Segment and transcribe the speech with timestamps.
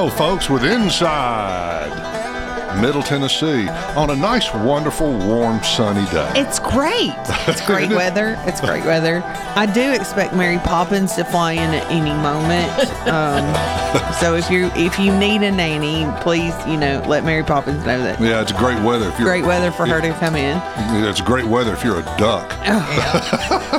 [0.00, 1.90] Go, folks, with Inside
[2.80, 6.32] Middle Tennessee on a nice, wonderful, warm, sunny day.
[6.36, 7.12] It's great.
[7.46, 8.36] It's great weather.
[8.46, 9.22] It's great weather.
[9.56, 12.70] I do expect Mary Poppins to fly in at any moment.
[13.08, 13.44] Um,
[14.14, 18.00] so if you if you need a nanny, please you know let Mary Poppins know
[18.02, 18.20] that.
[18.20, 19.08] Yeah, it's great weather.
[19.08, 20.56] If you're, Great weather for her to come in.
[20.56, 22.50] Yeah, it's great weather if you're a duck.
[22.62, 23.66] I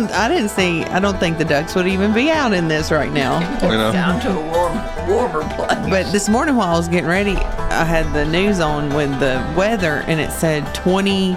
[0.00, 0.12] don't.
[0.12, 0.84] I didn't see.
[0.84, 3.40] I don't think the ducks would even be out in this right now.
[3.70, 3.92] You know?
[3.92, 5.88] Down to a warm, warmer place.
[5.88, 9.54] But this morning while I was getting ready, I had the news on with the
[9.56, 11.36] weather, and it said twenty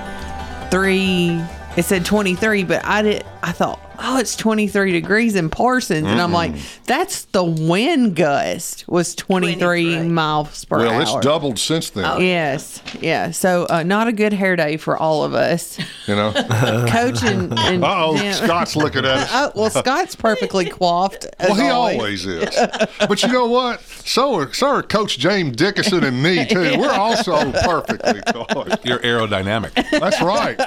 [0.72, 1.42] three.
[1.76, 3.26] It said twenty three, but I did.
[3.44, 6.54] I thought, oh, it's twenty three degrees in Parsons, and I'm like,
[6.86, 10.10] that's the wind gust was twenty three 23.
[10.10, 11.02] miles per Well, hour.
[11.02, 12.22] it's doubled since then.
[12.22, 13.32] Yes, yeah.
[13.32, 15.78] So uh, not a good hair day for all of us.
[16.08, 16.32] You know?
[16.90, 19.30] Coach and, and oh, Jim- Scott's looking at us.
[19.34, 21.26] Oh, well, Scott's perfectly coiffed.
[21.40, 22.56] Well, he always is.
[23.00, 23.82] But you know what?
[23.82, 26.76] So are, so are Coach James Dickinson and me, too.
[26.78, 28.86] We're also perfectly coiffed.
[28.86, 29.74] You're aerodynamic.
[30.00, 30.58] That's right.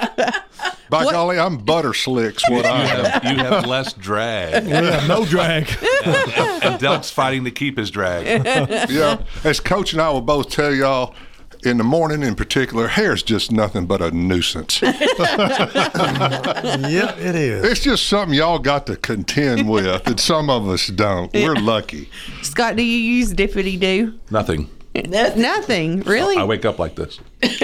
[0.89, 3.05] By What- golly, I'm butter slicks what You I am.
[3.05, 4.65] have, you have less drag.
[4.67, 5.67] Yeah, no drag.
[6.63, 8.45] And Delk's fighting to keep his drag.
[8.89, 9.21] Yeah.
[9.43, 11.13] As Coach and I will both tell y'all,
[11.63, 14.79] in the morning in particular, hair's just nothing but a nuisance.
[14.81, 14.93] yep,
[17.17, 17.65] it is.
[17.65, 21.33] It's just something y'all got to contend with, and some of us don't.
[21.33, 22.09] We're lucky.
[22.43, 24.13] Scott, do you use dippity doo?
[24.29, 24.69] Nothing.
[25.05, 26.35] Nothing, really.
[26.37, 27.19] I wake up like this.
[27.41, 27.61] That's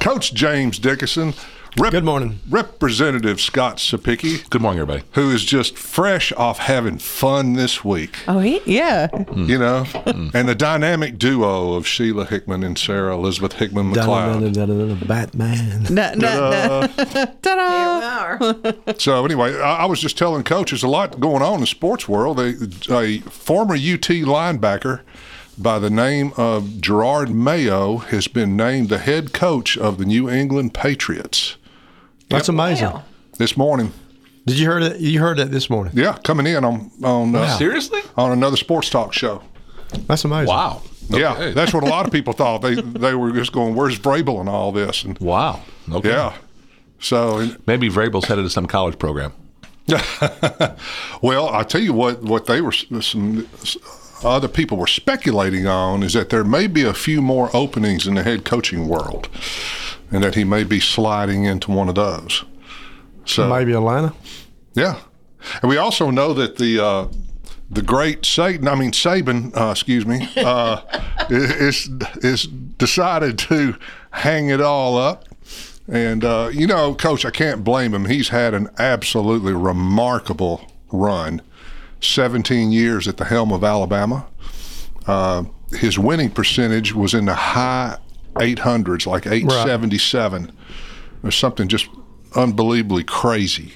[0.01, 1.33] Coach James Dickinson.
[1.75, 2.39] Rep- Good morning.
[2.49, 5.05] Representative Scott Cepicky, Good morning, everybody.
[5.13, 8.17] who is just fresh off having fun this week.
[8.27, 9.07] oh, he, yeah.
[9.07, 9.49] Mm.
[9.49, 10.35] You know, mm.
[10.35, 15.07] and the dynamic duo of Sheila Hickman and Sarah Elizabeth Hickman McCloud.
[15.07, 15.83] Batman.
[15.85, 16.87] Da, da, da.
[17.41, 18.37] Ta-da.
[18.37, 18.53] Here we
[18.85, 18.99] are.
[18.99, 21.67] So anyway, I, I was just telling Coach, there's a lot going on in the
[21.67, 22.39] sports world.
[22.39, 22.53] A,
[22.91, 25.01] a former UT linebacker
[25.57, 30.29] by the name of Jerod Mayo has been named the head coach of the New
[30.29, 31.57] England Patriots
[32.37, 32.87] That's amazing.
[32.89, 33.03] Wow.
[33.37, 33.91] this morning.
[34.45, 34.99] Did you heard that?
[34.99, 35.93] You heard that this morning?
[35.95, 38.01] Yeah, coming in on on uh, Seriously?
[38.17, 39.41] on another sports talk show.
[40.07, 40.47] That's amazing.
[40.49, 40.81] Wow.
[41.09, 42.61] Yeah, that's what a lot of people thought.
[42.61, 45.61] They they were just going, "Where's Vrabel and all this?" And Wow.
[45.91, 46.09] Okay.
[46.09, 46.33] yeah,
[46.99, 49.31] so and- Maybe Vrabel's headed to some college program.
[51.21, 53.47] well, I tell you what, what they were some
[54.23, 58.13] other people were speculating on is that there may be a few more openings in
[58.15, 59.27] the head coaching world,
[60.13, 62.45] and that he may be sliding into one of those.
[63.25, 64.13] So Maybe Atlanta.
[64.73, 64.99] yeah,
[65.61, 67.07] and we also know that the uh,
[67.69, 70.81] the great Satan, I mean Saban, uh, excuse me, uh,
[71.29, 73.75] is is decided to
[74.11, 75.25] hang it all up.
[75.87, 78.05] And uh, you know, Coach, I can't blame him.
[78.05, 81.41] He's had an absolutely remarkable run.
[82.01, 84.25] 17 years at the helm of Alabama.
[85.07, 87.97] Uh, his winning percentage was in the high
[88.35, 90.51] 800s, like 877
[91.23, 91.87] or something just
[92.35, 93.73] unbelievably crazy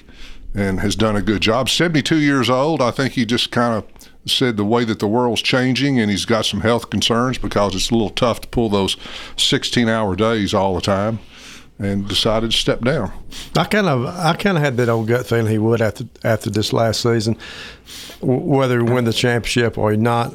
[0.54, 1.68] and has done a good job.
[1.68, 2.82] 72 years old.
[2.82, 3.86] I think he just kind of
[4.30, 7.90] said the way that the world's changing and he's got some health concerns because it's
[7.90, 8.96] a little tough to pull those
[9.36, 11.18] 16 hour days all the time
[11.78, 13.12] and decided to step down.
[13.56, 16.50] I kind of, I kind of had that old gut feeling he would after after
[16.50, 17.36] this last season,
[18.20, 20.34] w- whether he win the championship or not.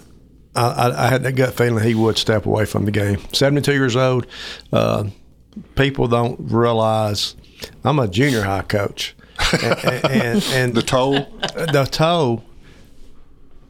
[0.55, 3.19] I, I, I had that gut feeling he would step away from the game.
[3.33, 4.27] Seventy-two years old.
[4.71, 5.05] Uh,
[5.75, 7.35] people don't realize
[7.83, 9.15] I'm a junior high coach,
[9.51, 12.43] and, and, and The toll, the toe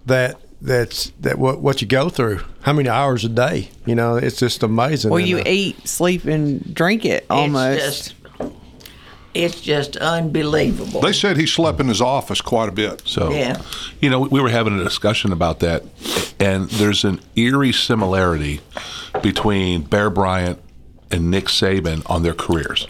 [0.05, 2.39] that that's that what what you go through.
[2.61, 3.69] How many hours a day?
[3.85, 5.11] You know, it's just amazing.
[5.11, 7.79] Well, you uh, eat, sleep, and drink it almost.
[7.79, 8.15] It's just,
[9.33, 11.01] it's just unbelievable.
[11.01, 13.01] they said he slept in his office quite a bit.
[13.05, 13.61] So, Yeah.
[14.01, 15.83] you know, we were having a discussion about that,
[16.39, 18.61] and there's an eerie similarity
[19.21, 20.59] between Bear Bryant
[21.11, 22.87] and Nick Saban on their careers,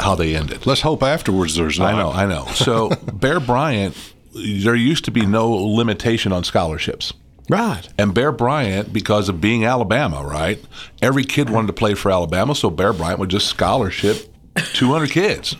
[0.00, 0.66] how they ended.
[0.66, 1.94] Let's hope afterwards there's not.
[1.94, 2.46] I know, I know.
[2.54, 3.96] So, Bear Bryant,
[4.34, 7.12] there used to be no limitation on scholarships.
[7.48, 7.88] right.
[7.98, 10.58] And Bear Bryant, because of being Alabama, right?
[11.00, 14.32] Every kid wanted to play for Alabama, so Bear Bryant would just scholarship
[14.74, 15.56] 200 kids.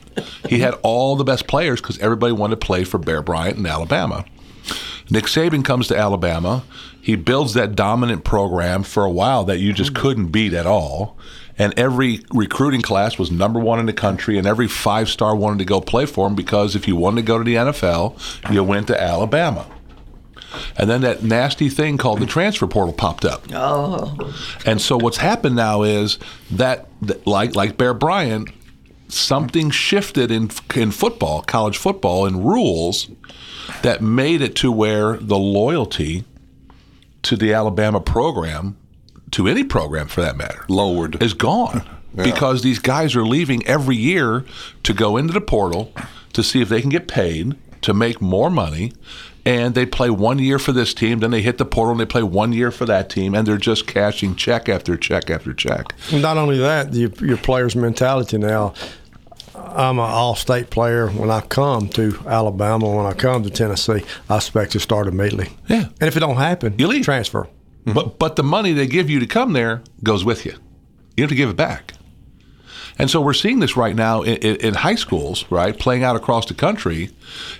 [0.48, 3.66] He had all the best players because everybody wanted to play for Bear Bryant in
[3.66, 4.25] Alabama.
[5.10, 6.64] Nick Saban comes to Alabama.
[7.00, 9.96] He builds that dominant program for a while that you just mm.
[9.96, 11.16] couldn't beat at all.
[11.58, 15.58] And every recruiting class was number one in the country, and every five star wanted
[15.60, 18.62] to go play for him because if you wanted to go to the NFL, you
[18.62, 19.66] went to Alabama.
[20.76, 23.44] And then that nasty thing called the transfer portal popped up.
[23.52, 24.34] Oh,
[24.64, 26.19] And so what's happened now is
[26.50, 28.49] that, that like like Bear Bryant,
[29.08, 33.08] something shifted in in football, college football, and rules
[33.82, 36.24] that made it to where the loyalty
[37.22, 38.76] to the Alabama program,
[39.32, 41.20] to any program for that matter, Lowered.
[41.22, 41.82] is gone
[42.14, 44.44] because these guys are leaving every year
[44.84, 45.92] to go into the portal
[46.32, 48.92] to see if they can get paid to make more money.
[49.46, 52.04] And they play one year for this team, then they hit the portal and they
[52.04, 55.94] play one year for that team, and they're just cashing check after check after check.
[56.12, 58.75] Not only that, your, your player's mentality now.
[59.54, 61.08] I'm an all-state player.
[61.08, 65.49] When I come to Alabama, when I come to Tennessee, I expect to start immediately.
[65.69, 65.87] Yeah.
[66.00, 67.04] And if it don't happen, You leave.
[67.04, 67.49] Transfer.
[67.87, 70.54] But but the money they give you to come there goes with you.
[71.16, 71.92] You have to give it back.
[72.98, 76.16] And so we're seeing this right now in, in, in high schools, right, playing out
[76.16, 77.10] across the country.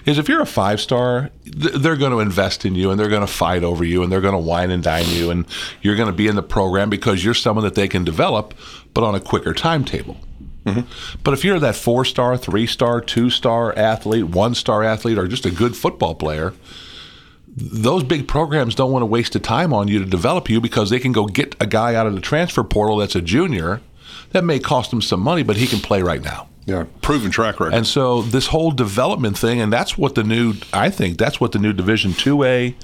[0.07, 3.11] Is if you're a five star, th- they're going to invest in you and they're
[3.11, 5.47] going to fight over you and they're going to wine and dine you and
[5.83, 8.55] you're going to be in the program because you're someone that they can develop,
[8.95, 10.17] but on a quicker timetable.
[10.65, 11.19] Mm-hmm.
[11.23, 15.29] But if you're that four star, three star, two star athlete, one star athlete, or
[15.29, 16.55] just a good football player,
[17.57, 20.91] those big programs don't want to waste the time on you to develop you because
[20.91, 23.81] they can go get a guy out of the transfer portal that's a junior
[24.31, 26.49] that may cost him some money, but he can play right now.
[26.67, 27.75] Yeah, proven track record.
[27.75, 31.53] And so this whole development thing, and that's what the new, I think that's what
[31.53, 32.75] the new Division 2A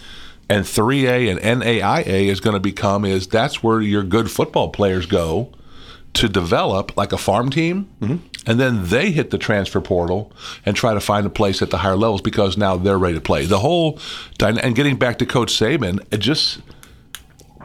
[0.49, 5.07] and 3A and NAIA is going to become is that's where your good football players
[5.07, 5.51] go
[6.15, 7.89] to develop like a farm team.
[8.01, 8.17] Mm-hmm.
[8.47, 10.33] And then they hit the transfer portal
[10.67, 13.21] and try to find a place at the higher levels because now they're ready to
[13.21, 13.47] play.
[13.47, 13.99] The whole,
[14.41, 16.61] and getting back to Coach Saban, it just,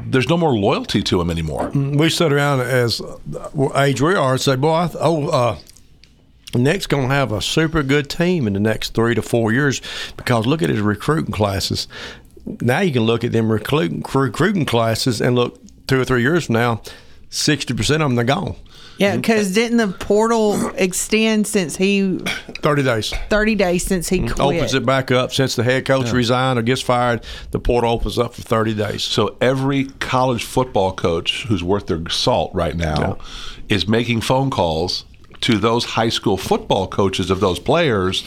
[0.05, 1.69] there's no more loyalty to him anymore.
[1.69, 5.57] We sit around as uh, age we are and say, "Boy, I th- oh, uh,
[6.55, 9.81] Nick's going to have a super good team in the next three to four years
[10.15, 11.87] because look at his recruiting classes.
[12.61, 16.45] Now you can look at them recruiting recruiting classes and look two or three years
[16.45, 16.81] from now,
[17.29, 18.55] sixty percent of them are gone.
[18.97, 19.21] Yeah, mm-hmm.
[19.21, 22.17] because didn't the portal extend since he
[22.61, 23.13] Thirty days.
[23.29, 24.27] thirty days since he mm-hmm.
[24.27, 24.57] quit?
[24.57, 27.23] Opens it back up since the head coach resigned or gets fired.
[27.51, 29.03] The portal opens up for thirty days.
[29.03, 33.19] So every college football coach who's worth their salt right now
[33.69, 35.05] is making phone calls
[35.41, 38.23] to those high school football coaches of those players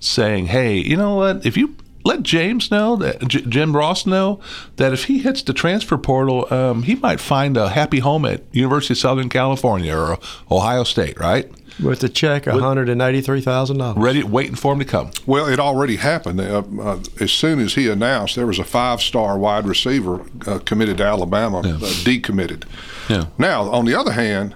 [0.00, 1.44] saying, "Hey, you know what?
[1.44, 4.40] If you let James know that J- Jim Ross know
[4.76, 8.42] that if he hits the transfer portal, um, he might find a happy home at
[8.52, 10.18] University of Southern California or
[10.50, 11.50] Ohio State, right?
[11.82, 13.96] With the check, one hundred and eighty-three thousand dollars.
[13.96, 15.10] Ready, waiting for him to come.
[15.26, 16.40] Well, it already happened.
[16.40, 20.98] Uh, uh, as soon as he announced there was a five-star wide receiver uh, committed
[20.98, 22.62] to Alabama, uh, decommitted.
[23.08, 23.26] Yeah.
[23.38, 24.54] Now, on the other hand,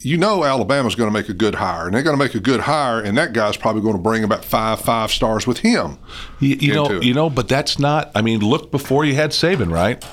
[0.00, 2.40] you know Alabama's going to make a good hire, and they're going to make a
[2.40, 5.98] good hire, and that guy's probably going to bring about five five stars with him.
[6.40, 7.02] You, you know, it.
[7.02, 8.10] you know, but that's not.
[8.14, 10.04] I mean, look before you had Saban, right?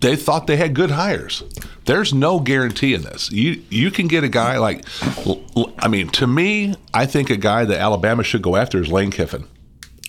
[0.00, 1.42] They thought they had good hires.
[1.86, 3.32] There's no guarantee in this.
[3.32, 4.84] You you can get a guy like,
[5.78, 9.10] I mean, to me, I think a guy that Alabama should go after is Lane
[9.10, 9.48] Kiffin.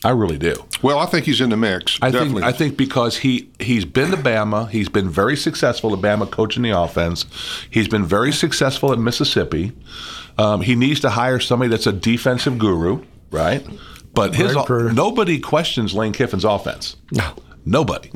[0.03, 0.55] I really do.
[0.81, 1.97] Well, I think he's in the mix.
[2.01, 2.41] I definitely.
[2.41, 6.29] think I think because he he's been to Bama, he's been very successful at Bama
[6.29, 7.25] coaching the offense.
[7.69, 9.71] He's been very successful at Mississippi.
[10.37, 13.65] Um, he needs to hire somebody that's a defensive guru, right?
[14.13, 16.97] But his Greg nobody questions Lane Kiffin's offense.
[17.11, 17.33] No.
[17.65, 18.09] Nobody.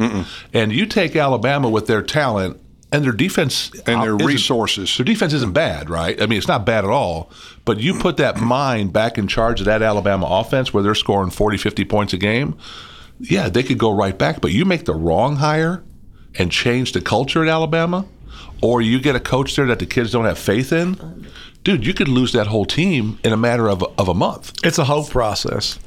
[0.54, 2.60] And you take Alabama with their talent
[2.92, 4.96] and their defense And their resources.
[4.96, 6.22] Their defense isn't bad, right?
[6.22, 7.32] I mean, it's not bad at all.
[7.66, 11.30] But you put that mind back in charge of that Alabama offense where they're scoring
[11.30, 12.58] 40, 50 points a game.
[13.20, 14.40] Yeah, they could go right back.
[14.40, 15.84] But you make the wrong hire
[16.36, 18.06] and change the culture at Alabama,
[18.62, 21.28] or you get a coach there that the kids don't have faith in,
[21.64, 24.54] dude, you could lose that whole team in a matter of, of a month.
[24.64, 25.80] It's a hope process.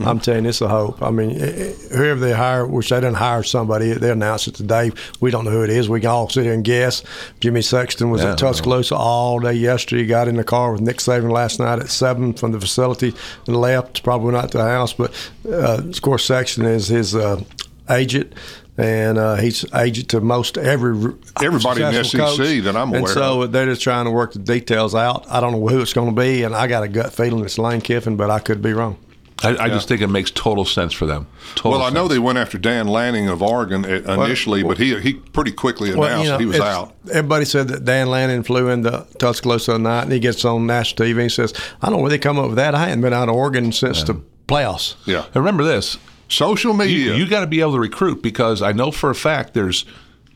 [0.00, 1.02] I'm telling you, it's a hope.
[1.02, 4.92] I mean, whoever they hire, which they didn't hire somebody, they announced it today.
[5.20, 5.88] We don't know who it is.
[5.88, 7.02] We can all sit here and guess.
[7.40, 10.06] Jimmy Sexton was Yeah, at Tuscaloosa all day yesterday.
[10.06, 13.12] Got in the car with Nick Saban last night at seven from the facility
[13.46, 14.02] and left.
[14.04, 15.12] Probably not the house, but
[15.46, 17.42] uh, of course Sexton is his uh,
[17.90, 18.32] agent.
[18.76, 21.12] And uh, he's agent to most every
[21.42, 22.38] Everybody in the SEC coach.
[22.38, 23.00] that I'm aware.
[23.00, 23.06] Of.
[23.06, 23.50] And so of.
[23.50, 25.26] they're just trying to work the details out.
[25.28, 27.58] I don't know who it's going to be, and I got a gut feeling it's
[27.58, 28.96] Lane Kiffin, but I could be wrong.
[29.42, 31.26] I, I just think it makes total sense for them.
[31.54, 32.12] Total Well, I know sense.
[32.14, 36.00] they went after Dan Lanning of Oregon uh, initially, but he he pretty quickly announced
[36.10, 36.94] Well, you know, he was out.
[37.12, 41.06] Everybody said that Dan Lanning flew into Tuscaloosa at night, and he gets on national
[41.08, 42.74] TV and says, "I don't know where they come up with that.
[42.74, 45.24] I hadn't been out of Oregon since the playoffs." Yeah.
[45.26, 47.14] And remember this Social You, media.
[47.14, 49.84] you got to be able to recruit because I know for a fact there's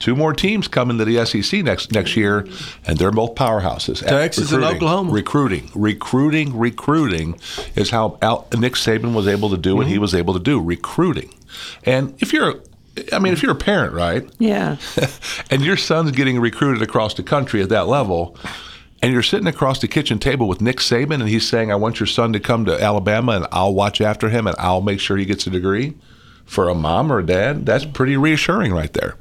[0.03, 2.47] two more teams coming to the SEC next next year,
[2.87, 4.03] and they're both powerhouses.
[4.03, 4.77] at Texas and recruiting.
[4.77, 5.13] Oklahoma.
[5.13, 7.39] Recruiting, recruiting, recruiting
[7.77, 10.01] is how Al, Nick Saban was able to do what he Mm-hmm.
[10.03, 10.61] was able to do.
[10.61, 11.33] Recruiting,
[11.85, 12.55] and if you're,
[13.13, 14.29] I mean, if you're a parent, right?
[14.39, 14.77] Yeah.
[15.51, 18.37] and your son's getting recruited across the country at that level,
[19.03, 22.01] and you're sitting across the kitchen table with Nick Saban, and he's saying, "I want
[22.01, 25.17] your son to come to Alabama, and I'll watch after him, and I'll make sure
[25.17, 25.95] he gets a degree."
[26.45, 29.15] For a mom or a dad, that's pretty reassuring right there.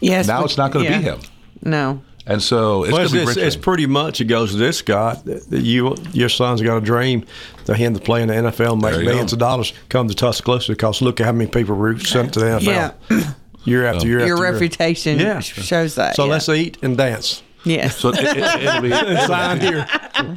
[0.00, 0.26] Yes.
[0.26, 0.98] now but- it's not going to yeah.
[0.98, 1.20] be him,
[1.62, 2.00] No.
[2.26, 5.24] and so it's Well, it's, be it's, it's pretty much it goes to this, Scott.
[5.24, 7.24] That that you your son's got a dream
[7.66, 9.34] to him to play in the NFL, make millions go.
[9.36, 12.46] of dollars, come to Tuscaloosa because look at how many people were sent to the
[12.46, 12.62] NFL
[13.10, 13.32] Yeah.
[13.64, 14.20] year after year.
[14.20, 14.52] Your after year.
[14.52, 15.40] reputation Yeah.
[15.40, 16.16] shows that.
[16.16, 16.30] So yeah.
[16.32, 17.42] let's eat and dance.
[17.64, 17.96] Yes.
[17.96, 18.90] so it, it, it'll be
[19.26, 19.86] Sign here.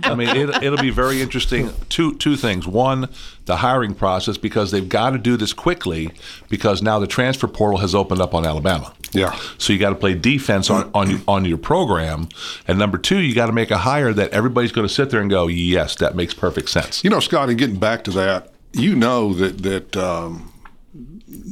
[0.04, 1.72] I mean, it, it'll be very interesting.
[1.90, 2.68] Two two things.
[2.68, 3.10] One,
[3.46, 6.12] the hiring process because they've got to do this quickly
[6.50, 8.94] because now the transfer portal has opened up on Alabama.
[9.12, 9.38] Yeah.
[9.58, 12.30] So you got to play defense on on on your program,
[12.68, 15.22] and number two, you got to make a hire that everybody's going to sit there
[15.22, 17.04] and go, yes, that makes perfect sense.
[17.04, 20.52] You know, Scotty, getting back to that, you know that that um,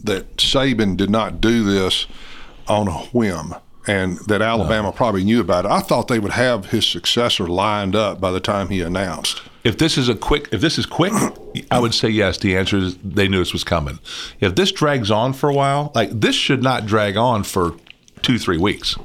[0.04, 2.06] that Saban did not do this
[2.68, 3.56] on a whim,
[3.90, 4.92] and that Alabama oh.
[4.92, 5.72] probably knew about it.
[5.72, 9.42] I thought they would have his successor lined up by the time he announced.
[9.64, 11.14] If this is a quick, if this is quick,
[11.72, 12.38] I would say yes.
[12.38, 14.00] The answer is they knew this was coming.
[14.40, 17.74] If this drags on for a while, like this should not drag on for
[18.22, 18.96] two, three weeks,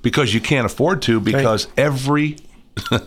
[0.00, 1.20] because you can't afford to.
[1.20, 2.38] Because every,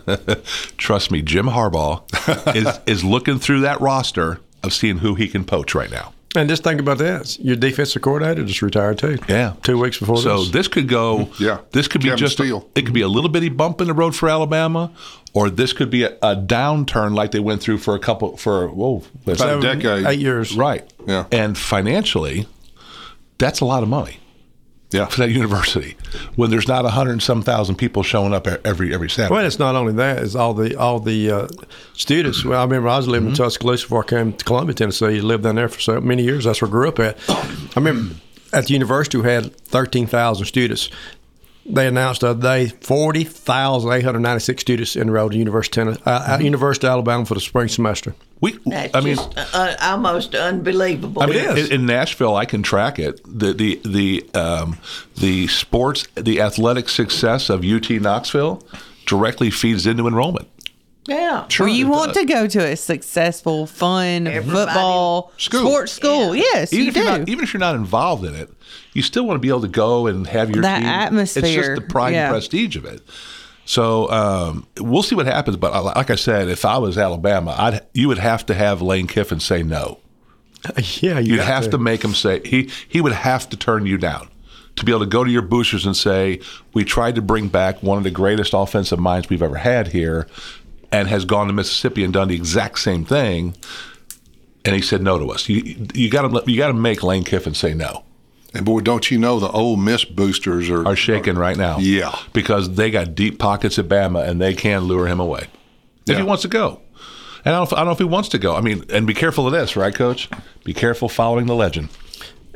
[0.76, 5.44] trust me, Jim Harbaugh is is looking through that roster of seeing who he can
[5.44, 6.12] poach right now.
[6.36, 9.18] And just think about this: your defensive coordinator just retired too.
[9.28, 9.54] Yeah.
[9.62, 10.50] two weeks before So this.
[10.50, 11.28] this could go.
[11.38, 11.58] Yeah.
[11.70, 12.40] This could be Kevin just.
[12.40, 12.68] A, Steele.
[12.74, 14.90] it could be a little bitty bump in the road for Alabama,
[15.32, 18.66] or this could be a, a downturn like they went through for a couple for
[18.68, 19.02] whoa.
[19.26, 20.06] let's- About a decade.
[20.06, 20.56] eight years.
[20.56, 20.82] Right.
[21.06, 21.26] Yeah.
[21.30, 22.48] And financially,
[23.38, 24.18] that's a lot of money
[24.90, 25.06] Yeah.
[25.06, 25.96] for that university
[26.36, 29.34] when there's not a hundred and some thousand people showing up every every Saturday.
[29.34, 31.48] Well, it's not only that; it's all the all the uh,
[31.94, 32.44] students.
[32.44, 33.42] Well, I remember I was living Mm-hmm.
[33.42, 35.20] in Tuscaloosa before I came to Columbia, Tennessee.
[35.20, 36.44] Lived down there for so many years.
[36.44, 37.18] That's where I grew up at.
[37.28, 38.14] I remember
[38.52, 40.90] at the university we had thirteen thousand students.
[41.66, 45.80] They announced the other day forty thousand eight hundred ninety six students enrolled in University
[45.80, 46.32] of, Tenn- uh, Mm-hmm.
[46.32, 48.14] uh, University of Alabama for the spring semester.
[48.40, 51.22] we, That's I mean, just uh, almost unbelievable.
[51.22, 51.70] I mean, It is.
[51.70, 53.20] in, in Nashville, I can track it.
[53.24, 54.78] The the the um,
[55.16, 58.62] the sports, the athletic success of UT Knoxville
[59.06, 60.48] directly feeds into enrollment.
[61.06, 61.46] Yeah.
[61.58, 62.22] Well, you want does.
[62.22, 65.60] to go to a successful, fun Everybody- football School.
[65.60, 66.34] sports school.
[66.36, 67.00] Yes, even you if do.
[67.00, 68.50] you're not, even if you're not involved in it,
[68.92, 71.18] you still want to be able to go and have your That team.
[71.18, 72.26] It's just the pride yeah.
[72.26, 73.02] and prestige of it.
[73.66, 75.56] So um, we'll see what happens.
[75.56, 79.06] But like I said, if I was Alabama, I'd you would have to have Lane
[79.06, 79.98] Kiffin say no.
[81.00, 81.78] Yeah, you You'd got have to.
[81.78, 84.28] make him say he he would have to turn you down
[84.76, 86.40] to be able to go to your boosters and say
[86.72, 90.26] we tried to bring back one of the greatest offensive minds we've ever had here,
[90.94, 93.54] and has gone to Mississippi and done the exact same thing.
[94.64, 95.48] And he said no to us.
[95.48, 98.04] You you got to you got to make Lane Kiffin say no.
[98.54, 101.78] And boy, don't you know the Ole Miss boosters are Are shaking right now.
[101.78, 102.16] Yeah.
[102.32, 105.48] because they got deep pockets at Bama and they can lure him away
[106.06, 106.80] if he wants to go.
[107.44, 108.54] And I don't, I don't know if he wants to go.
[108.56, 110.30] I mean, and be careful of this, right, Coach?
[110.64, 111.88] Be careful following the legend.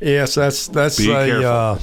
[0.00, 1.26] Yes, that's that's Be a.
[1.26, 1.46] careful.
[1.46, 1.78] Uh,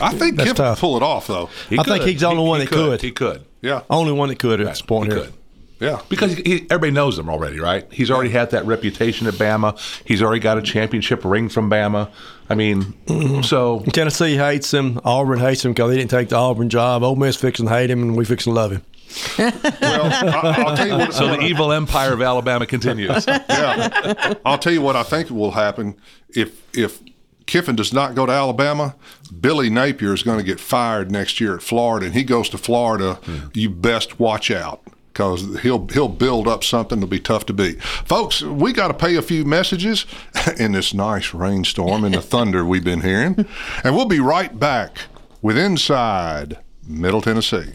[0.00, 0.80] I think That's Kiffin tough.
[0.80, 1.50] pull it off though.
[1.68, 3.02] He I think he's the only one that could.
[3.02, 3.44] He could.
[3.62, 5.26] Yeah, only one that could at this point He here.
[5.26, 5.34] could.
[5.80, 6.00] Yeah.
[6.08, 7.86] Because he, he- everybody knows him already, right?
[7.92, 9.78] He's already had that reputation at Bama.
[10.06, 12.10] He's already got a championship ring from Bama.
[12.48, 13.42] I mean, Mm-hmm.
[13.42, 15.00] so Tennessee hates him.
[15.04, 17.02] Auburn hates him because he didn't take the Auburn job.
[17.02, 18.82] Ole Miss fixing to hate him, and we fixing to love him.
[19.38, 21.14] Well, I, I'll tell you what.
[21.14, 23.26] so the evil empire of Alabama continues.
[23.28, 25.96] yeah, I'll tell you what I think will happen
[26.30, 27.00] if if
[27.46, 28.94] Kiffin does not go to Alabama.
[29.40, 32.58] Billy Napier is going to get fired next year at Florida, and he goes to
[32.58, 33.18] Florida.
[33.54, 34.82] You best watch out
[35.16, 37.82] because he'll he'll build up something that'll be tough to beat.
[37.82, 40.04] Folks, we got to pay a few messages
[40.58, 43.46] in this nice rainstorm and the thunder we've been hearing,
[43.82, 44.98] and we'll be right back
[45.40, 47.72] with Inside Middle Tennessee.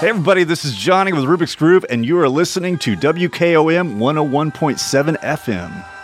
[0.00, 5.20] Hey, everybody, this is Johnny with Rubik's Groove, and you are listening to WKOM 101.7
[5.20, 5.99] FM.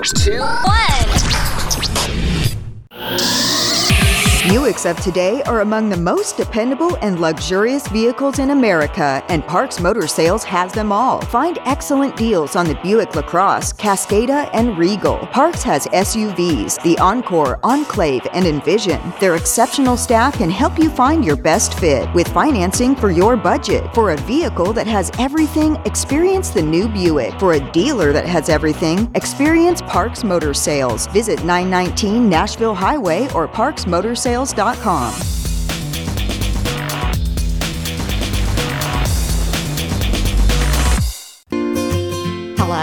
[0.00, 0.40] Two,
[4.72, 10.06] of today are among the most dependable and luxurious vehicles in America, and Parks Motor
[10.06, 11.20] Sales has them all.
[11.26, 15.18] Find excellent deals on the Buick LaCrosse, Cascada, and Regal.
[15.26, 18.98] Parks has SUVs, the Encore, Enclave, and Envision.
[19.20, 23.92] Their exceptional staff can help you find your best fit with financing for your budget.
[23.92, 27.38] For a vehicle that has everything, experience the new Buick.
[27.38, 31.08] For a dealer that has everything, experience Parks Motor Sales.
[31.08, 34.61] Visit 919 Nashville Highway or parksmotorsales.com.
[34.62, 35.41] Inc.com.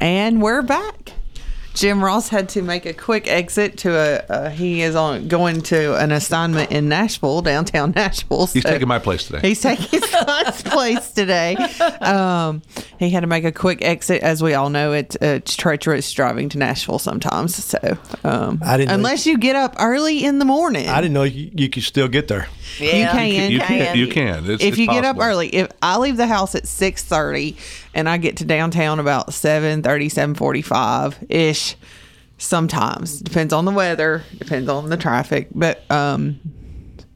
[0.00, 1.12] And we're back.
[1.74, 4.16] Jim Ross had to make a quick exit to a.
[4.32, 8.46] Uh, he is on going to an assignment in Nashville, downtown Nashville.
[8.46, 9.46] He's taking my place today.
[9.46, 11.54] He's taking Scott's place today.
[12.00, 12.62] Um,
[12.98, 14.94] he had to make a quick exit, as we all know.
[14.94, 17.62] It, it's treacherous driving to Nashville sometimes.
[17.62, 20.88] So, um, I didn't know- unless you get up early in the morning.
[20.88, 22.48] I didn't know you, you could still get there.
[22.80, 22.96] Yeah.
[22.96, 23.50] you can.
[23.52, 23.96] You can.
[23.98, 24.44] You can.
[24.44, 27.56] It's- if it's you get up early, if I leave the house at six thirty
[27.94, 31.76] and I get to downtown about 7.30, 7.45 ish,
[32.38, 36.38] sometimes depends on the weather, depends on the traffic, but um,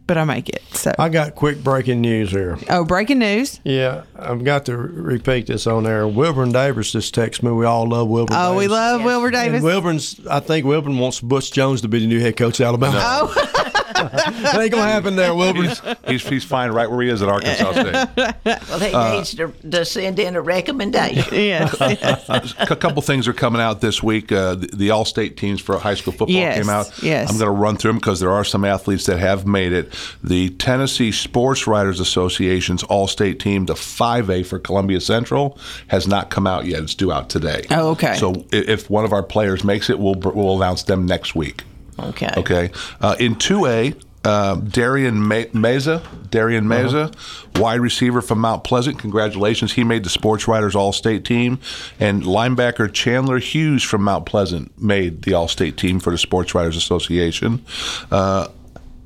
[0.06, 0.62] but I make it.
[0.72, 2.58] So I got quick breaking news here.
[2.68, 3.60] oh, breaking news!
[3.62, 6.08] Yeah, I've got to repeat this on there.
[6.08, 7.52] Wilburn Davis just texted me.
[7.52, 8.36] We all love Wilburn.
[8.38, 8.72] Oh, we Davis.
[8.72, 9.56] love Wilbur Davis.
[9.56, 10.20] And Wilburn's.
[10.26, 12.98] I think Wilburn wants Butch Jones to be the new head coach of Alabama.
[13.00, 15.64] Oh, that ain't gonna happen there, Wilburn.
[15.66, 18.34] He's, he's, he's fine right where he is at Arkansas State.
[18.70, 21.24] Well, he Uh, needs to, to send in a recommendation.
[21.34, 21.74] yes,
[22.58, 24.32] a couple things are coming out this week.
[24.32, 27.02] Uh, the, the all-state teams for high school football Yes, came out.
[27.02, 27.30] yes.
[27.30, 29.92] I'm going to run through them because there are some athletes that have made it.
[30.22, 36.46] The Tennessee Sports Writers Association's all-state team, the 5A for Columbia Central, has not come
[36.46, 36.82] out yet.
[36.82, 37.64] It's due out today.
[37.70, 38.14] Oh, okay.
[38.16, 41.62] So if one of our players makes it, we'll we'll announce them next week.
[42.08, 42.30] Okay.
[42.36, 42.70] Okay.
[43.00, 47.14] Uh, in 2A, uh, Darian Ma- Meza, Darian Meza,
[47.58, 48.98] wide receiver from Mount Pleasant.
[48.98, 49.72] Congratulations.
[49.72, 51.58] He made the Sports Writers All State team.
[51.98, 56.54] And linebacker Chandler Hughes from Mount Pleasant made the All State team for the Sports
[56.54, 57.64] Writers Association.
[58.10, 58.48] Uh,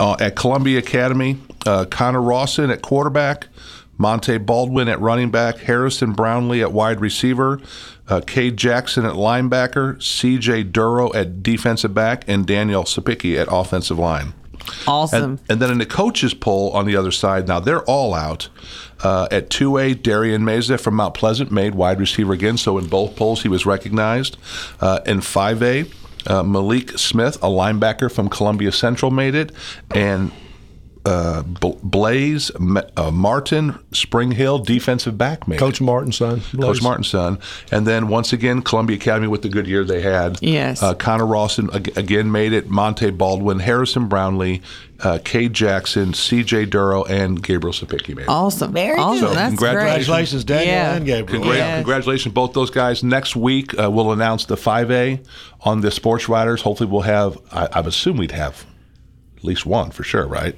[0.01, 3.47] uh, at Columbia Academy, uh, Connor Rawson at quarterback.
[3.97, 7.61] Monte Baldwin at running back, Harrison Brownlee at wide receiver,
[8.09, 10.65] uh, Cade Jackson at linebacker, C.J.
[10.65, 14.35] Duro at defensive back, and Daniel Cepicky at offensive line.
[14.87, 15.23] awesome.
[15.23, 18.49] And, and then in the coaches poll on the other side, now they're all out.
[19.03, 23.17] Uh, at 2A, Darian Meza from Mount Pleasant made wide receiver again, so in both
[23.17, 24.37] polls he was recognized.
[24.81, 25.93] Uh, in 5A,
[26.27, 29.53] uh, Malik Smith, a linebacker from Columbia Central, made it.
[29.95, 30.31] And
[31.07, 32.51] uh, Blaze
[32.97, 35.81] uh, Martin Spring Hill, defensive back, made Coach.
[35.81, 36.41] Martin's son.
[36.59, 37.39] Coach Martin's son.
[37.71, 40.39] And then once again, Columbia Academy with the good year they had.
[40.41, 40.83] Yes.
[40.83, 42.69] Uh, Connor Rawson again made it.
[42.71, 44.63] Monte Baldwin, Harrison Brownlee,
[45.01, 46.67] uh, Cade Jackson, C.J.
[46.67, 48.29] Duro, and Gabriel Cepicky made it.
[48.29, 48.73] awesome.
[48.73, 49.29] Very awesome.
[49.29, 49.37] good.
[49.37, 50.07] That's Congratulations.
[50.07, 50.95] Congratulations, Daniel Yeah.
[50.95, 51.45] and Gabriel.
[51.45, 51.77] Congra- Yes.
[51.81, 53.03] Congratulations, both those guys.
[53.05, 55.21] Next week, uh, we'll announce the 5A
[55.61, 56.63] on the sports writers.
[56.63, 58.65] Hopefully, we'll have, I, I've assumed we'd have
[59.37, 60.57] at least one for sure, right?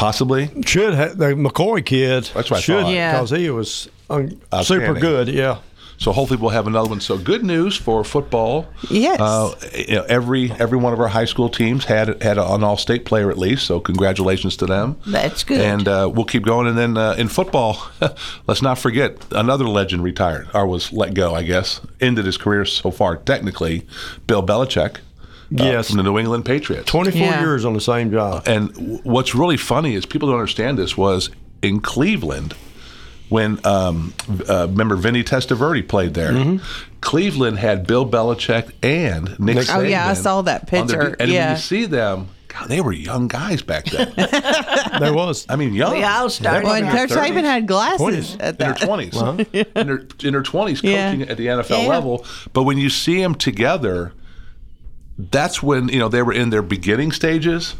[0.00, 0.50] Possibly.
[0.64, 2.30] Should have the McCoy kid.
[2.32, 2.92] That's what I should thought.
[2.94, 3.12] Yeah.
[3.12, 5.28] because he was um, super good.
[5.28, 5.58] Yeah.
[5.98, 7.00] So hopefully we'll have another one.
[7.02, 8.66] So good news for football.
[8.88, 9.20] Yes.
[9.20, 13.04] Uh, you know, every every one of our high school teams had had an all-state
[13.04, 13.66] player at least.
[13.66, 14.96] So congratulations to them.
[15.06, 15.60] That's good.
[15.60, 16.66] And uh, we'll keep going.
[16.66, 17.86] And then uh, in football,
[18.46, 21.34] let's not forget another legend retired or was let go.
[21.34, 23.86] I guess ended his career so far technically.
[24.26, 25.00] Bill Belichick.
[25.58, 25.88] Uh, Yes.
[25.88, 26.86] from the New England Patriots.
[26.90, 27.40] 24 Yeah.
[27.40, 28.44] years on the same job.
[28.46, 31.30] And w- what's really funny is people don't understand this was
[31.62, 32.54] in Cleveland
[33.28, 34.12] when um,
[34.48, 36.32] uh, remember Vinny Testaverde played there.
[36.32, 36.64] Mm-hmm.
[37.00, 39.56] Cleveland had Bill Belichick and Nick.
[39.56, 41.10] Nick- Oh, yeah, I saw that on their picture.
[41.16, 41.52] de- and when Yeah.
[41.52, 44.12] you see them, God, they were young guys back then.
[44.98, 45.46] There was.
[45.48, 45.92] I mean, young.
[45.92, 46.64] we all started.
[46.66, 48.36] Well, and in our Coach Saban had glasses 20s.
[48.40, 48.80] at in their that.
[48.80, 49.16] twenties,
[49.74, 51.12] in their in their twenties, Yeah.
[51.12, 51.88] coaching at the NFL Yeah.
[51.88, 52.26] level.
[52.52, 54.12] But when you see them together,
[55.30, 57.74] that's when you know they were in their beginning stages,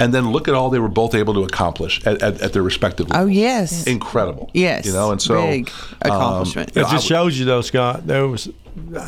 [0.00, 2.62] and then look at all they were both able to accomplish at, at, at their
[2.62, 3.08] respective.
[3.12, 3.86] Oh yes.
[3.86, 4.50] incredible.
[4.54, 4.86] Yes.
[4.86, 5.68] you know, and so Big
[6.02, 6.72] um, accomplishment.
[6.74, 8.06] you It know, I just would- shows you, though, Scott.
[8.06, 8.48] There was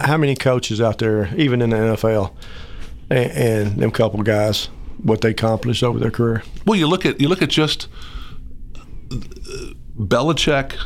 [0.03, 2.33] how many coaches out there, even in the NFL,
[3.09, 4.67] and, and them couple guys,
[5.03, 6.43] what they accomplished over their career.
[6.67, 7.87] Well, you look at you look at just
[9.13, 9.17] uh,
[9.99, 10.77] Belichick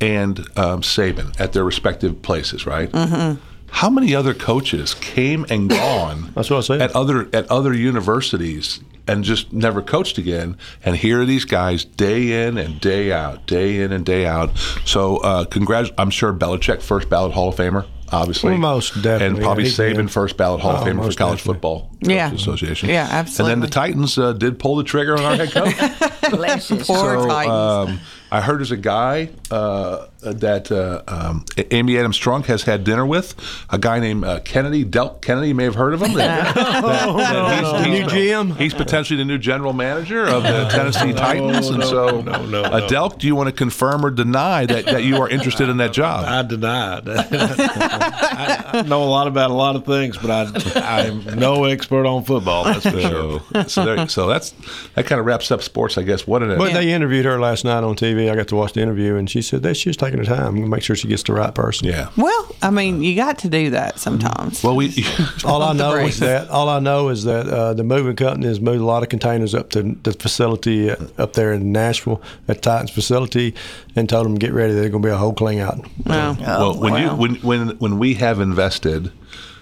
[0.00, 2.90] and um, Saban at their respective places, right?
[2.92, 3.40] Mm-hmm.
[3.80, 6.32] How many other coaches came and gone?
[6.34, 6.80] That's what I said.
[6.82, 10.56] At other at other universities and just never coached again.
[10.84, 14.56] And here are these guys day in and day out, day in and day out.
[14.84, 15.90] So, uh, congrats!
[15.98, 19.68] I'm sure Belichick, first ballot Hall of Famer, obviously, Well, most definitely, and probably yeah,
[19.88, 21.54] he's been- first ballot Hall of Oh, Famer for most college definitely.
[21.54, 22.32] football Yeah.
[22.32, 22.88] Association.
[22.88, 23.52] Yeah, absolutely.
[23.52, 23.74] And then the.
[23.74, 25.74] Titans uh, did pull the trigger on our head coach.
[26.30, 27.28] Bless his Poor heart.
[27.28, 27.90] Titans.
[27.90, 28.00] Um,
[28.32, 33.04] I heard there's a guy uh, that uh, um, Amy Adams Strunk has had dinner
[33.06, 33.34] with,
[33.70, 35.48] a guy named uh, Kennedy Delk Kennedy.
[35.48, 36.12] You may have heard of him.
[36.16, 37.78] That, that- that no, he's, no.
[37.92, 38.56] he's- New GM?
[38.56, 42.64] He's potentially the new general manager of the Tennessee No, Titans, and so, no, no,
[42.64, 42.86] uh, no.
[42.86, 45.92] Delk, do you want to confirm or deny that, that you are interested in that
[45.92, 46.24] job?
[46.26, 47.04] I deny it.
[47.08, 52.06] I, I know a lot about a lot of things, but I, I'm no expert
[52.06, 52.64] on football.
[52.64, 53.40] That's for sure.
[53.52, 54.52] So, so, there, so that's
[54.94, 56.26] that kind of wraps up sports, I guess.
[56.26, 58.30] What an But they interviewed her last night on TV.
[58.30, 60.66] I got to watch the interview, and she said that she's taking her time to
[60.66, 61.88] make sure she gets the right person.
[61.88, 62.10] Yeah.
[62.16, 64.62] Well, I mean, you got to do that sometimes.
[64.62, 64.92] Well, we
[65.44, 68.60] all I know is that all I know is that uh, the moving company has
[68.60, 72.62] moved a lot of containers up to the facility uh, up there in Nashville at
[72.62, 73.54] Titans facility,
[73.94, 74.72] and told them get ready.
[74.74, 75.78] There's going to be a whole clean out.
[76.04, 76.36] Wow.
[76.40, 79.12] well, when you when when when we have invested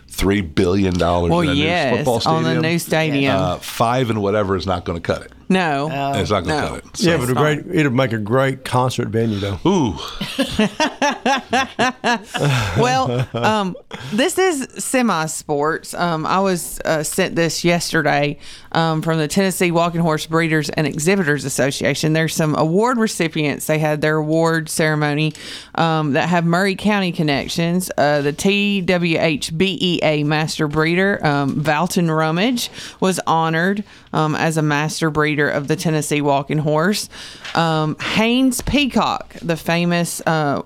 [0.08, 3.34] three billion dollars Well, in a yes, new football on the new stadium.
[3.36, 5.32] uh, five and whatever is not going to cut it.
[5.48, 6.68] No, it's not going to no.
[6.68, 6.96] cut it.
[6.96, 9.58] So- yeah, but a great it'll make a great concert venue though.
[9.66, 9.96] Ooh,
[12.80, 13.76] well, um,
[14.12, 15.94] this is semi sports.
[15.94, 18.38] Um, I was uh, sent this yesterday
[18.72, 22.12] um, from the Tennessee Walking Horse Breeders and Exhibitors Association.
[22.12, 23.66] There's some award recipients.
[23.66, 25.32] They had their award ceremony
[25.74, 27.90] um, that have Maury County connections.
[27.96, 35.33] Uh, the TWHBEA Master Breeder, um, Valton Rummage, was honored um, as a Master Breeder
[35.42, 37.08] of the Tennessee Walking Horse.
[37.54, 40.20] Um, Haynes Peacock, the famous.
[40.26, 40.62] Uh,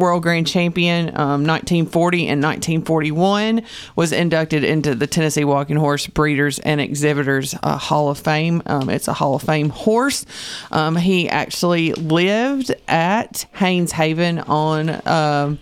[0.00, 3.62] World Grand Champion, um, 1940 and 1941,
[3.96, 8.62] was inducted into the Tennessee Walking Horse Breeders and Exhibitors uh, Hall of Fame.
[8.64, 10.24] Um, it's a Hall of Fame horse.
[10.72, 15.06] Um, he actually lived at Haynes Haven on.
[15.06, 15.58] Um,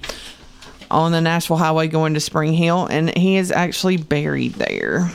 [0.91, 5.11] on the Nashville Highway going to Spring Hill, and he is actually buried there.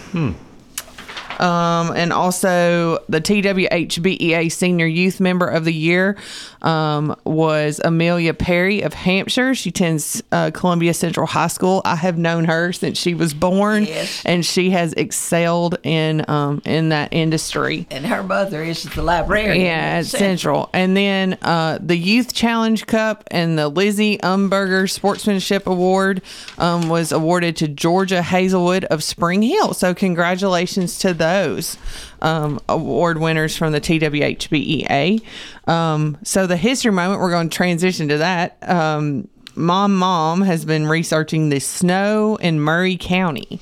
[1.39, 6.15] Um, and also the TWHBEA Senior Youth Member of the Year
[6.61, 9.55] um, was Amelia Perry of Hampshire.
[9.55, 11.81] She attends uh, Columbia Central High School.
[11.85, 13.87] I have known her since she was born,
[14.25, 17.87] and she has excelled in um, in that industry.
[17.89, 19.65] And her mother is the librarian.
[19.65, 20.69] Yeah, at at Central.
[20.73, 26.21] And then uh, the Youth Challenge Cup and the Lizzie Umberger Sportsmanship Award
[26.57, 29.73] um, was awarded to Georgia Hazelwood of Spring Hill.
[29.73, 31.77] So, congratulations to those
[32.21, 35.21] um, award winners from the TWHBEA.
[35.67, 38.57] Um, so, the history moment, we're going to transition to that.
[38.61, 43.59] Um, Mom Mom has been researching the snow in Maury County.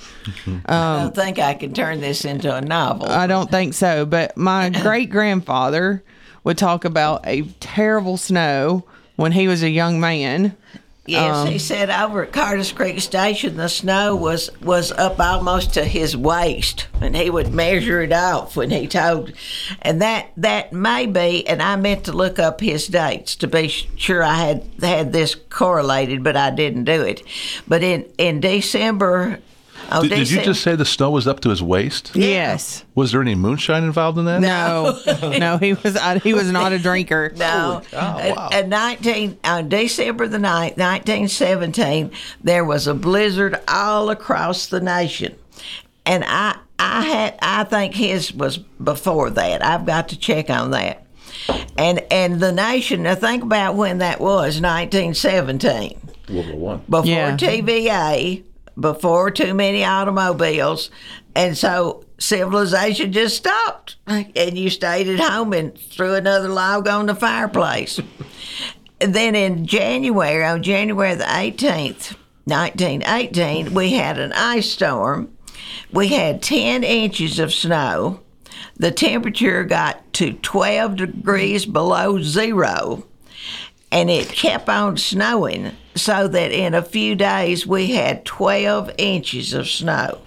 [0.66, 3.10] I don't think I can turn this into a novel.
[3.10, 4.06] I don't think so.
[4.06, 6.04] But my great grandfather
[6.44, 10.56] would talk about a terrible snow when he was a young man.
[11.08, 15.74] Yes, Um, he said over at Carter's Creek Station, the snow was was up almost
[15.74, 19.34] to his waist, and he would measure it off when he told.
[19.82, 23.68] And that that may be, and I meant to look up his dates to be
[23.68, 27.24] sure I had had this correlated, but I didn't do it.
[27.68, 29.40] But in in December,
[29.92, 32.12] oh, did, did you December- just say the snow was up to his waist?
[32.16, 32.84] Yes.
[32.96, 34.42] Was there any moonshine involved in that?
[34.42, 35.00] No,
[35.38, 37.32] no, he was I, he was not a drinker.
[37.36, 37.82] No.
[37.94, 38.50] Oh, wow.
[38.52, 42.12] At- At 19, on December the 9th, 1917,
[42.44, 45.36] there was a blizzard all across the nation.
[46.06, 49.64] And I, I had, I think his was before that.
[49.64, 51.06] I've got to check on that.
[51.78, 53.04] And and the nation.
[53.04, 56.00] Now think about when that was, 1917
[56.30, 56.78] World War One.
[56.90, 57.36] before Yeah.
[57.38, 58.44] TVA,
[58.80, 60.90] before too many automobiles,
[61.36, 67.06] and so civilization just stopped, and you stayed at home and threw another log on
[67.06, 68.00] the fireplace.
[69.00, 75.36] Then in January, on January the eighteenth, nineteen eighteen, we had an ice storm.
[75.92, 78.20] We had ten inches of snow.
[78.76, 83.08] The temperature got to twelve degrees below zero
[83.92, 89.54] and it kept on snowing so that in a few days we had 12 inches
[89.54, 90.20] of snow.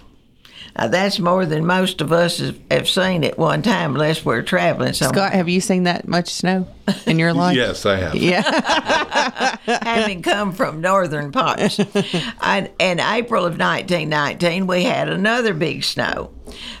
[0.77, 4.41] Now, that's more than most of us have, have seen at one time unless we're
[4.41, 5.27] traveling somewhere.
[5.27, 6.67] Scott, have you seen that much snow
[7.05, 7.55] in your life?
[7.55, 8.15] Yes, I have.
[8.15, 8.41] Yeah.
[9.65, 11.79] having come from northern parts.
[12.41, 16.31] and in April of 1919, we had another big snow.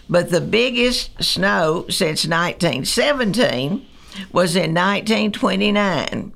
[0.09, 3.85] But the biggest snow since 1917
[4.33, 6.33] was in 1929.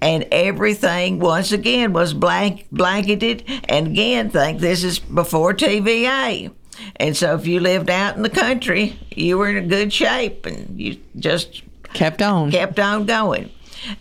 [0.00, 3.42] And everything, once again, was blank, blanketed.
[3.68, 6.52] And again, think this is before TVA.
[6.96, 10.80] And so if you lived out in the country, you were in good shape and
[10.80, 12.50] you just kept on.
[12.50, 13.50] Kept on going.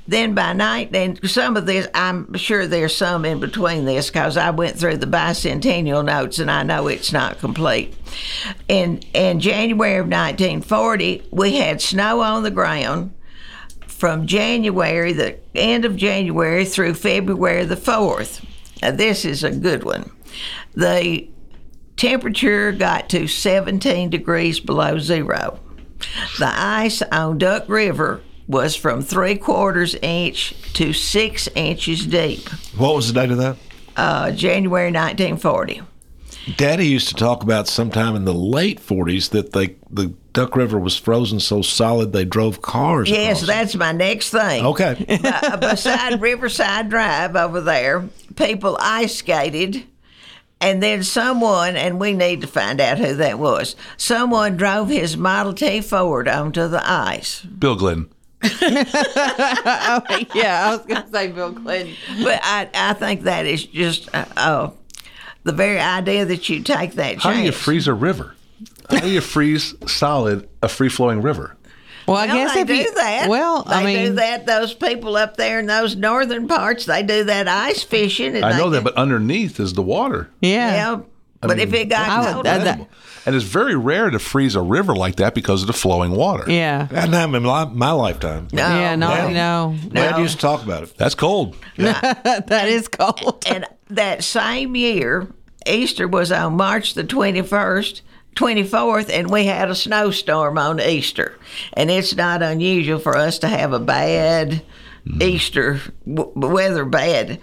[0.07, 4.37] Then by night, and some of this, I'm sure there's some in between this because
[4.37, 7.95] I went through the bicentennial notes and I know it's not complete.
[8.67, 13.13] In in January of 1940, we had snow on the ground,
[13.97, 18.45] from January, the end of January through February the 4th.
[18.81, 20.11] Now, this is a good one.
[20.75, 21.27] The
[21.95, 25.59] temperature got to 17 degrees below zero.
[26.37, 32.47] The ice on Duck River was from three quarters inch to six inches deep.
[32.77, 33.57] What was the date of that?
[33.95, 35.81] Uh, January 1940.
[36.55, 40.79] Daddy used to talk about sometime in the late 40s that they the Duck River
[40.79, 43.09] was frozen so solid they drove cars.
[43.09, 44.65] Yes, across that's my next thing.
[44.65, 44.93] Okay.
[45.07, 49.85] Be- beside Riverside Drive over there, people ice skated,
[50.61, 53.75] and then someone, and we need to find out who that was.
[53.97, 57.41] Someone drove his Model T Ford onto the ice.
[57.41, 58.09] Bill Glenn.
[58.43, 60.01] oh,
[60.35, 61.95] yeah, I was going to say Bill Clinton.
[62.23, 64.69] But I, I think that is just uh, uh,
[65.47, 68.35] the very idea that you take that How do you freeze a river?
[68.89, 71.55] How do you freeze solid a free flowing river?
[72.07, 73.27] Well, I Well, guess they if do you, that.
[73.29, 74.45] Well, they I mean, do that.
[74.45, 78.35] Those people up there in those northern parts, they do that ice fishing.
[78.35, 80.29] And I know they that, but underneath is the water.
[80.41, 80.71] yeah.
[80.71, 80.99] Yeah,
[81.41, 82.87] but if it got I would- cold, that- that-
[83.25, 86.49] And it's very rare to freeze a river like that because of the flowing water.
[86.49, 86.87] yeah.
[86.87, 88.47] Hadn't happened in my, my lifetime.
[88.53, 89.75] No, yeah, no, Dad- no.
[89.91, 90.17] Dad No.
[90.19, 90.97] used to talk about it.
[90.97, 91.57] That's cold.
[91.75, 91.99] Yeah.
[92.23, 93.43] that is cold.
[93.47, 95.27] and that same year,
[95.65, 98.01] Easter was on March the 21st,
[98.35, 101.37] 24th, and we had a snowstorm on Easter.
[101.73, 104.63] And it's not unusual for us to have a bad
[105.05, 105.21] mm-hmm.
[105.21, 107.39] Easter w- weather bad.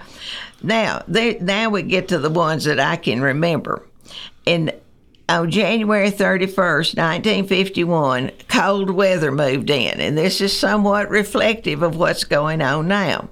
[0.62, 3.86] Now, there, now we get to the ones that I can remember.
[4.46, 4.72] In
[5.26, 12.24] on January 31st, 1951, cold weather moved in, and this is somewhat reflective of what's
[12.24, 13.30] going on now.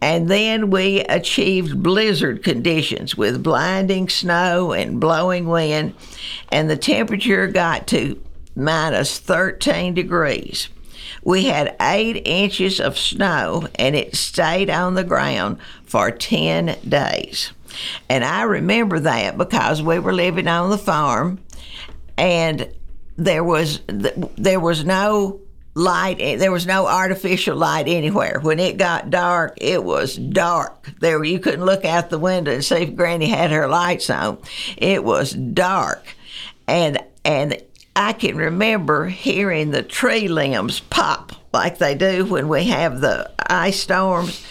[0.00, 5.94] And then we achieved blizzard conditions with blinding snow and blowing wind,
[6.50, 8.20] and the temperature got to
[8.54, 10.68] minus 13 degrees.
[11.22, 17.52] We had eight inches of snow, and it stayed on the ground for 10 days.
[18.08, 21.40] And I remember that because we were living on the farm,
[22.16, 22.72] and
[23.16, 25.40] there was there was no
[25.76, 28.40] light there was no artificial light anywhere.
[28.40, 30.90] When it got dark it was dark.
[31.00, 34.38] There you couldn't look out the window and see if granny had her lights on.
[34.78, 36.16] It was dark.
[36.66, 37.62] And and
[37.94, 43.30] i can remember hearing the tree limbs pop like they do when we have the
[43.38, 44.44] ice storms.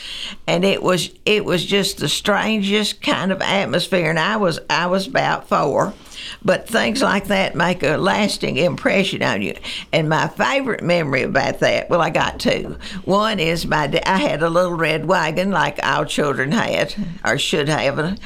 [0.46, 4.12] And it was it was just the strangest kind of atmosphere.
[4.12, 5.96] And i was i was about four
[6.44, 9.56] but things like that make a lasting impression on you.
[9.92, 12.78] And my favorite memory about that, well, I got two.
[13.04, 17.38] One is my da- I had a little red wagon like all children had or
[17.38, 18.20] should have,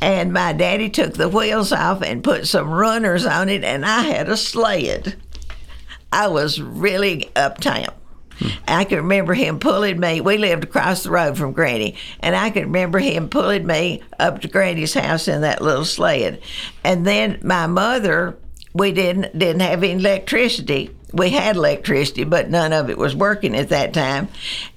[0.00, 4.02] and my daddy took the wheels off and put some runners on it, and I
[4.02, 5.16] had a sled.
[6.12, 7.88] I was really uptown.
[8.66, 10.20] I can remember him pulling me.
[10.20, 14.40] We lived across the road from Granny, and I can remember him pulling me up
[14.40, 16.42] to Granny's house in that little sled.
[16.82, 18.36] And then my mother,
[18.72, 20.90] we didn't didn't have any electricity.
[21.12, 24.28] We had electricity, but none of it was working at that time.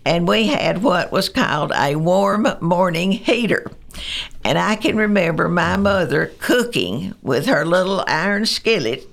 [0.06, 3.72] And we had what was called a warm morning heater.
[4.44, 9.10] And I can remember my mother cooking with her little iron skillet,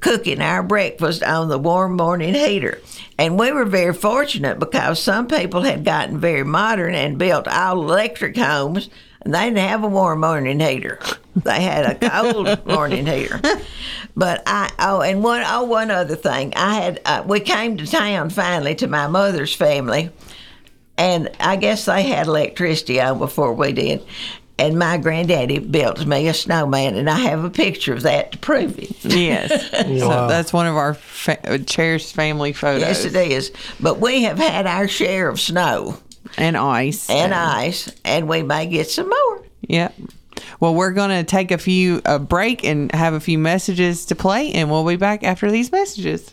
[0.00, 2.80] cooking our breakfast on the warm morning heater.
[3.18, 7.80] And we were very fortunate because some people had gotten very modern and built all
[7.80, 8.88] electric homes,
[9.20, 10.98] and they didn't have a warm morning heater.
[11.36, 13.40] They had a cold morning heater.
[14.14, 17.86] But I oh, and one oh one other thing, I had uh, we came to
[17.86, 20.10] town finally to my mother's family,
[20.98, 24.04] and I guess they had electricity on before we did.
[24.58, 28.38] And my granddaddy built me a snowman, and I have a picture of that to
[28.38, 29.04] prove it.
[29.04, 29.70] Yes.
[30.02, 32.82] So that's one of our fa- uh, cherished family photos.
[32.82, 33.50] Yes, it is.
[33.80, 35.98] But we have had our share of snow
[36.36, 39.44] and ice and ice, and we may get some more.
[39.62, 39.94] Yep.
[40.60, 44.14] Well, we're going to take a few a break and have a few messages to
[44.14, 46.32] play, and we'll be back after these messages.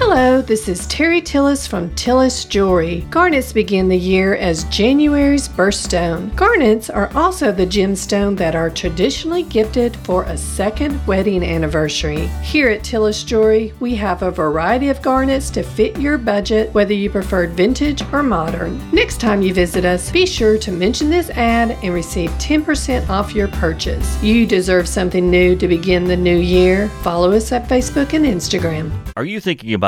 [0.00, 3.00] Hello, this is Terry Tillis from Tillis Jewelry.
[3.10, 6.34] Garnets begin the year as January's birthstone.
[6.36, 12.28] Garnets are also the gemstone that are traditionally gifted for a second wedding anniversary.
[12.44, 16.94] Here at Tillis Jewelry, we have a variety of garnets to fit your budget, whether
[16.94, 18.80] you prefer vintage or modern.
[18.92, 23.34] Next time you visit us, be sure to mention this ad and receive 10% off
[23.34, 24.22] your purchase.
[24.22, 26.88] You deserve something new to begin the new year.
[27.02, 28.92] Follow us at Facebook and Instagram.
[29.16, 29.87] Are you thinking about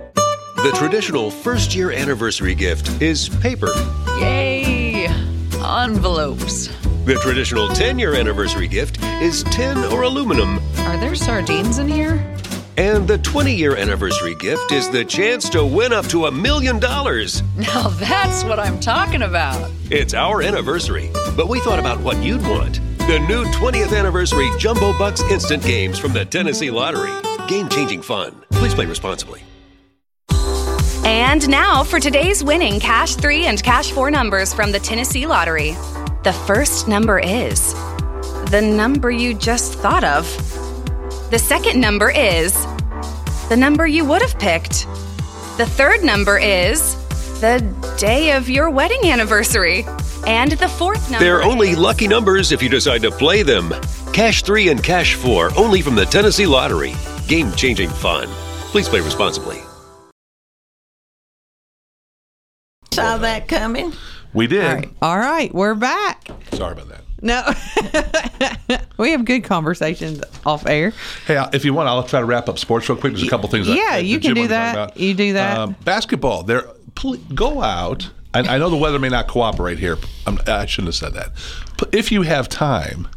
[0.63, 3.71] The traditional first year anniversary gift is paper.
[4.19, 5.07] Yay!
[5.55, 6.67] Envelopes.
[7.05, 10.59] The traditional 10 year anniversary gift is tin or aluminum.
[10.81, 12.23] Are there sardines in here?
[12.77, 16.77] And the 20 year anniversary gift is the chance to win up to a million
[16.77, 17.41] dollars.
[17.57, 19.71] Now that's what I'm talking about.
[19.89, 22.75] It's our anniversary, but we thought about what you'd want.
[23.07, 27.11] The new 20th anniversary Jumbo Bucks instant games from the Tennessee Lottery.
[27.47, 28.43] Game changing fun.
[28.51, 29.41] Please play responsibly.
[31.11, 35.71] And now for today's winning Cash 3 and Cash 4 numbers from the Tennessee Lottery.
[36.23, 37.73] The first number is
[38.49, 40.25] the number you just thought of.
[41.29, 42.53] The second number is
[43.49, 44.87] the number you would have picked.
[45.57, 46.95] The third number is
[47.41, 47.59] the
[47.99, 49.85] day of your wedding anniversary.
[50.25, 51.25] And the fourth number.
[51.25, 53.73] They're only lucky numbers if you decide to play them.
[54.13, 56.95] Cash 3 and Cash 4 only from the Tennessee Lottery.
[57.27, 58.29] Game changing fun.
[58.71, 59.61] Please play responsibly.
[62.93, 63.93] Saw that coming.
[64.33, 64.65] We did.
[64.65, 64.89] All right.
[65.01, 66.27] All right, we're back.
[66.51, 67.01] Sorry about that.
[67.23, 70.91] No, we have good conversations off air.
[71.25, 73.13] Hey, uh, if you want, I'll try to wrap up sports real quick.
[73.13, 73.69] There's a couple things.
[73.69, 74.97] yeah, you can do wanted to talk that.
[74.97, 75.57] You do that.
[75.57, 76.43] Um, basketball.
[76.43, 76.63] There,
[76.95, 78.09] pl- go out.
[78.33, 79.97] I, I know the weather may not cooperate here.
[80.27, 81.31] I'm, I shouldn't have said that.
[81.77, 83.07] But if you have time,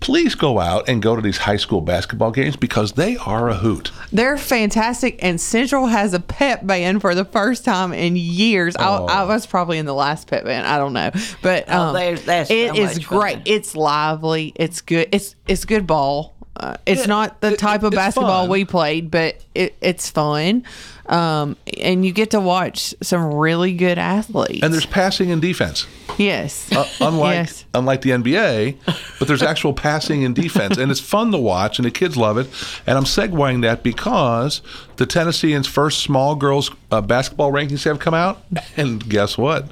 [0.00, 3.54] please go out and go to these high school basketball games because they are a
[3.56, 3.90] hoot.
[4.12, 8.76] They're fantastic, and Central has a pep band for the first time in years.
[8.78, 9.06] Oh.
[9.06, 10.66] I, I was probably in the last pep band.
[10.66, 11.10] I don't know,
[11.42, 13.18] but Oh, um, there's- that's it so is much fun.
[13.20, 13.38] great.
[13.46, 14.52] It's lively.
[14.56, 15.08] It's good.
[15.12, 16.34] It's it's good ball.
[16.56, 18.50] Uh, it's Yeah, not the it- type of basketball fun.
[18.50, 20.64] we played, but it, it's fun,
[21.08, 24.60] um, and you get to watch some really good athletes.
[24.62, 25.86] And there's passing and defense.
[26.18, 26.70] Yes.
[26.72, 27.64] Uh, unlike Yes.
[27.74, 28.76] unlike the NBA,
[29.18, 32.38] but there's actual passing and defense, and it's fun to watch, and the kids love
[32.38, 32.48] it.
[32.86, 34.60] And I'm segueing that because
[34.96, 38.42] the Tennessean's first small girls uh, basketball rankings have come out,
[38.76, 39.66] and guess what?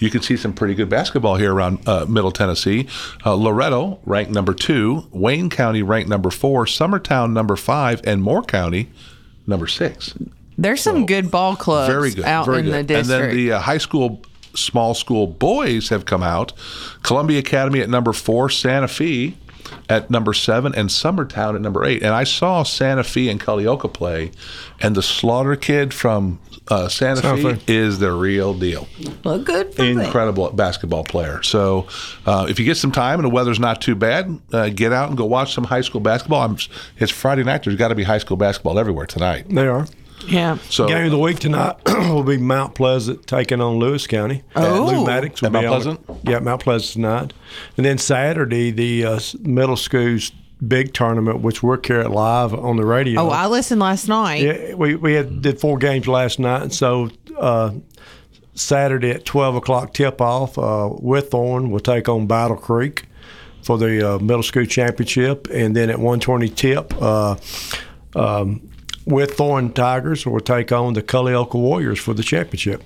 [0.00, 2.86] You can see some pretty good basketball here around uh, Middle Tennessee.
[3.26, 8.42] Uh, Loretto ranked number two, Wayne County ranked number four, Summertown number five, and Moore
[8.42, 8.88] County
[9.46, 10.14] number six.
[10.60, 12.24] There's some good ball clubs Very good.
[12.24, 12.74] out very in good.
[12.74, 13.10] the district.
[13.10, 14.20] And then the uh, high school,
[14.54, 16.52] small school boys have come out.
[17.02, 19.34] Columbia Academy at number four, Santa Fe
[19.88, 22.02] at number seven, and Summertown at number eight.
[22.02, 24.32] And I saw Santa Fe and Culleoka play,
[24.80, 26.38] and the Slaughter kid from
[26.68, 28.86] uh, Santa, Santa Fe is the real deal.
[29.24, 29.98] Well, good for them.
[30.00, 31.42] Incredible basketball player.
[31.42, 31.86] So,
[32.26, 35.08] uh, if you get some time and the weather's not too bad, uh, get out
[35.08, 36.42] and go watch some high school basketball.
[36.42, 36.56] I'm,
[36.98, 37.64] it's Friday night.
[37.64, 39.46] There's got to be high school basketball everywhere tonight.
[39.48, 39.86] They are.
[40.26, 40.58] Yeah.
[40.68, 44.42] So Game of the week tonight will be Mount Pleasant taking on Lewis County.
[44.56, 44.86] Oh.
[44.92, 46.20] Lou Maddox will At be Mount on- Pleasant?
[46.28, 47.32] yeah, Mount Pleasant tonight.
[47.76, 50.32] And then Saturday, the uh, middle school's
[50.66, 53.20] big tournament, which we're carrying live on the radio.
[53.22, 54.42] oh, I listened last night.
[54.42, 57.08] Yeah, we, we had did four games last night, and so
[57.38, 57.72] uh,
[58.54, 63.04] Saturday at twelve o'clock tip off, uh, Whitthorne will take on Battle Creek
[63.62, 67.36] for the uh, middle school championship, and then at one twenty tip, uh,
[69.06, 72.82] um, Thorn Tigers will take on the Culleoka Warriors for the championship.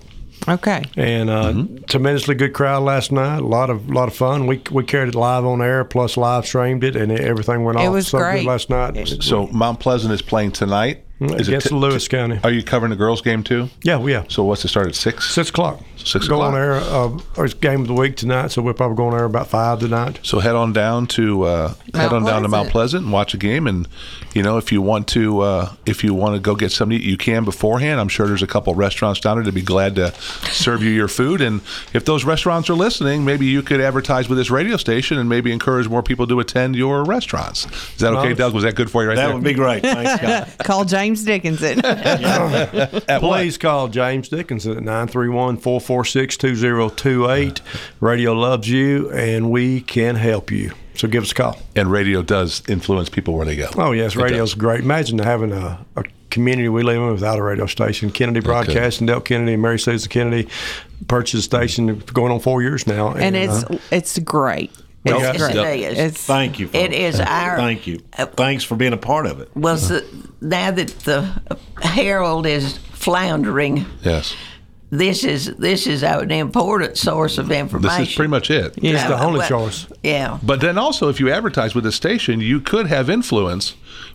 [0.49, 0.83] Okay.
[0.97, 3.39] And uh, tremendously good crowd last night.
[3.39, 4.47] A lot of lot of fun.
[4.47, 7.87] We we carried it live on air, plus live streamed it, and everything went It
[7.87, 8.41] off was so great.
[8.41, 9.09] good last night.
[9.23, 11.04] So Mount Pleasant is playing tonight.
[11.21, 12.41] Is it t- Lewis County.
[12.43, 13.69] Are you covering the girls' game too?
[13.83, 14.27] Yeah, we are.
[14.29, 15.31] So what's it start at six?
[15.31, 15.81] Six o'clock.
[15.97, 16.53] Six Go o'clock.
[16.55, 16.73] on air.
[16.75, 19.79] Uh, our game of the week tonight, so we're probably going on air about five
[19.79, 20.19] tonight.
[20.23, 23.39] So head on down to uh, head on down to Mount Pleasant and watch a
[23.39, 23.67] game.
[23.67, 23.89] And
[24.35, 27.03] you know, if you want to, uh, if you want to go get something to
[27.05, 28.01] eat, you can beforehand.
[28.01, 30.13] I'm sure there's a couple restaurants down there to be glad to
[30.51, 31.41] serve you your food.
[31.41, 31.61] And
[31.95, 35.53] if those restaurants are listening, maybe you could advertise with this radio station and maybe
[35.53, 37.65] encourage more people to attend your restaurants.
[37.67, 38.37] Is that okay, Nice.
[38.39, 38.53] Doug?
[38.53, 39.35] Was that good for you right That there?
[39.37, 39.83] would be great.
[39.83, 40.59] Thanks, Scott.
[40.67, 41.81] Call James Dickinson.
[43.21, 47.61] Please call James Dickinson at 931 446 2028.
[48.01, 50.73] Radio loves you, and we can help you.
[50.95, 51.59] So give us a call.
[51.77, 53.69] And radio does influence people where they go.
[53.77, 54.81] Oh, yes, It radio's great.
[54.81, 58.11] Imagine having a, a community we live in without a radio station.
[58.11, 60.49] Kennedy Broadcasting, Del Kennedy, and Mary Susan Kennedy
[61.09, 63.13] purchased a station going on four years now.
[63.13, 64.71] and it's uh, it's great.
[65.05, 65.81] Well, It's yes, great.
[65.81, 65.99] it is.
[65.99, 66.71] It's Thank you.
[66.73, 66.97] It folks.
[66.97, 68.01] is our- Thank you.
[68.17, 69.51] Uh, Thanks for being a part of it.
[69.55, 70.01] Well, so
[70.41, 71.29] now that the
[71.83, 74.35] Herald is floundering, Yes.
[74.91, 77.99] this is this is an important source of information.
[78.01, 78.75] This is pretty much it.
[78.79, 79.87] it's the only well, choice.
[80.03, 80.39] Yeah.
[80.43, 83.75] But then also, if you advertise with the station, you could have influence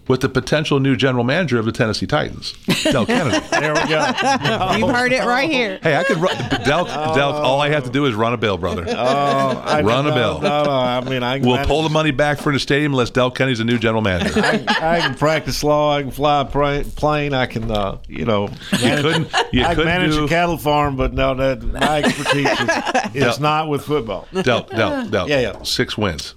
[0.10, 2.54] with the potential new general manager of the Tennessee Titans,
[2.84, 3.40] Del Kennedy.
[3.52, 4.76] There we go.
[4.78, 5.80] You've heard it right here.
[5.82, 6.36] Hey, I could run
[6.66, 7.32] Del, Del.
[7.32, 8.84] All I have to do is run a bill, brother.
[8.88, 10.42] Oh, I, Run a no, bill.
[10.42, 10.72] No, no.
[10.72, 13.32] I mean, I can We'll manage- pull the money back for the stadium unless Del
[13.32, 14.42] Kennedy's a new general manager.
[14.44, 14.64] I,
[14.98, 15.96] I can practice law.
[15.96, 17.34] I can fly a plane.
[17.36, 18.50] I can, uh, you know,
[18.82, 22.00] manage, couldn't- you I can couldn't manage do- a cattle farm, but no, that my
[22.04, 23.48] expertise is, is No.
[23.48, 24.28] not with football.
[24.34, 25.30] Del, Del, Del.
[25.30, 25.62] Yeah, yeah.
[25.64, 26.34] Six wins.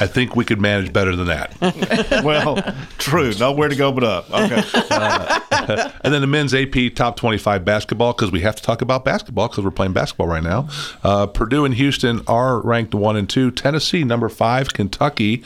[0.00, 1.54] I think we could manage better than that.
[2.24, 2.56] well,
[2.98, 3.32] true.
[3.38, 4.30] Nowhere to go but up.
[4.30, 4.62] Okay.
[6.02, 9.48] and then the men's AP top 25 basketball, because we have to talk about basketball
[9.48, 10.68] because we're playing basketball right now.
[11.02, 13.50] Uh, Purdue and Houston are ranked one and two.
[13.50, 14.72] Tennessee, number five.
[14.72, 15.42] Kentucky,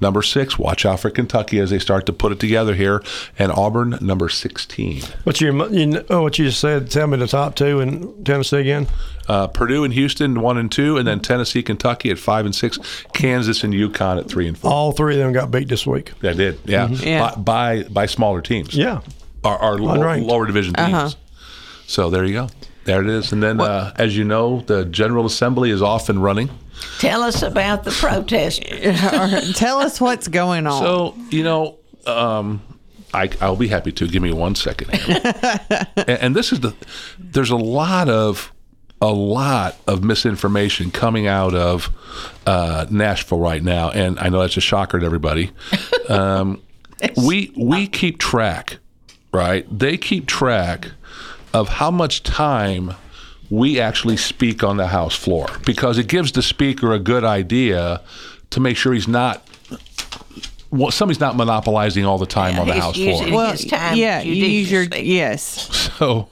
[0.00, 0.58] number six.
[0.58, 3.02] Watch out for Kentucky as they start to put it together here.
[3.38, 5.02] And Auburn, number 16.
[5.24, 6.90] What's your, you know, oh, what you just said?
[6.90, 8.86] Tell me the top two in Tennessee again.
[9.30, 10.96] Uh, Purdue and Houston, one and two.
[10.96, 12.80] And then Tennessee, Kentucky at five and six.
[13.12, 14.72] Kansas and UConn at three and four.
[14.72, 16.18] All three of them got beat this week.
[16.18, 16.88] They did, yeah.
[16.88, 17.36] Yeah.
[17.36, 18.74] By, by, by smaller teams.
[18.74, 19.02] Yeah.
[19.44, 20.92] Our, our low, lower division teams.
[20.92, 21.10] Uh-huh.
[21.86, 22.48] So there you go.
[22.86, 23.30] There it is.
[23.30, 26.50] And then, uh, as you know, the General Assembly is off and running.
[26.98, 28.62] Tell us about the protest.
[29.54, 30.82] Tell us what's going on.
[30.82, 32.62] So, you know, um,
[33.14, 34.08] I, I'll be happy to.
[34.08, 35.20] Give me one second here.
[35.96, 36.74] and, and this is the,
[37.16, 38.52] there's a lot of,
[39.00, 41.90] a lot of misinformation coming out of
[42.46, 43.90] uh, Nashville right now.
[43.90, 45.50] And I know that's a shocker to everybody.
[46.08, 46.60] Um,
[47.24, 48.78] we, we keep track,
[49.32, 49.64] right?
[49.70, 50.88] They keep track
[51.54, 52.94] of how much time
[53.48, 58.00] we actually speak on the House floor because it gives the speaker a good idea
[58.50, 59.46] to make sure he's not
[60.70, 63.36] well, somebody's not monopolizing all the time on the he's House using floor.
[63.36, 65.90] well, time yeah, you use your yes.
[65.98, 66.28] So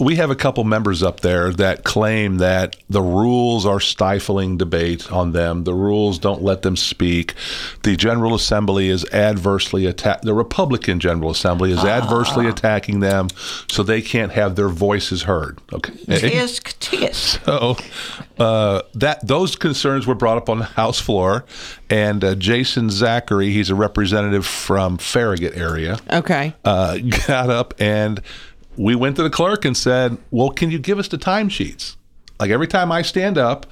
[0.00, 5.10] We have a couple members up there that claim that the rules are stifling debate
[5.12, 5.64] on them.
[5.64, 7.34] The rules don't let them speak.
[7.82, 10.22] The General Assembly is adversely attack.
[10.22, 13.28] The Republican General Assembly is adversely attacking them,
[13.70, 15.58] so they can't have their voices heard.
[15.72, 15.92] Okay.
[15.92, 17.44] Tisk, tisk.
[17.44, 17.76] So
[18.42, 21.44] uh, that those concerns were brought up on the House floor,
[21.90, 26.54] and uh, Jason Zachary, he's a representative from Farragut area, Okay.
[26.64, 28.20] uh, got up and
[28.76, 31.96] we went to the clerk and said, "Well, can you give us the timesheets?
[32.38, 33.66] Like every time I stand up,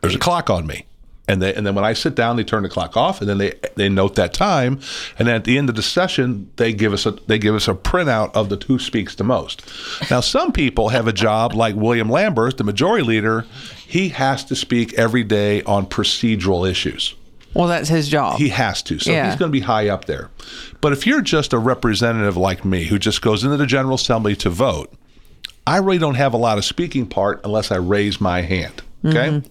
[0.00, 0.86] there's a clock on me."
[1.28, 3.38] And, they, and then when I sit down, they turn the clock off, and then
[3.38, 4.78] they they note that time.
[5.18, 7.66] And then at the end of the session, they give us a they give us
[7.66, 9.62] a printout of the who speaks the most.
[10.10, 13.44] Now, some people have a job like William Lamberth, the majority leader.
[13.86, 17.14] He has to speak every day on procedural issues.
[17.56, 18.38] Well, that's his job.
[18.38, 18.98] He has to.
[18.98, 19.26] So Yeah.
[19.30, 20.30] he's going to be high up there.
[20.80, 24.36] But if you're just a representative like me who just goes into the General Assembly
[24.36, 24.92] to vote,
[25.66, 28.82] I really don't have a lot of speaking part unless I raise my hand.
[29.04, 29.42] Okay?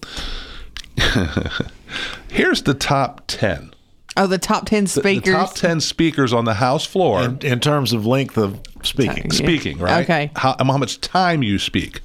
[0.96, 1.66] Mm-hmm.
[2.30, 3.72] Here's the top 10.
[4.16, 5.24] Oh, the top 10 The- speakers.
[5.24, 7.22] The, top 10 speakers on the House floor.
[7.24, 9.30] In, in terms of length of speaking.
[9.30, 10.04] Speaking, right?
[10.04, 10.30] Okay.
[10.36, 12.00] How, how much time you speak.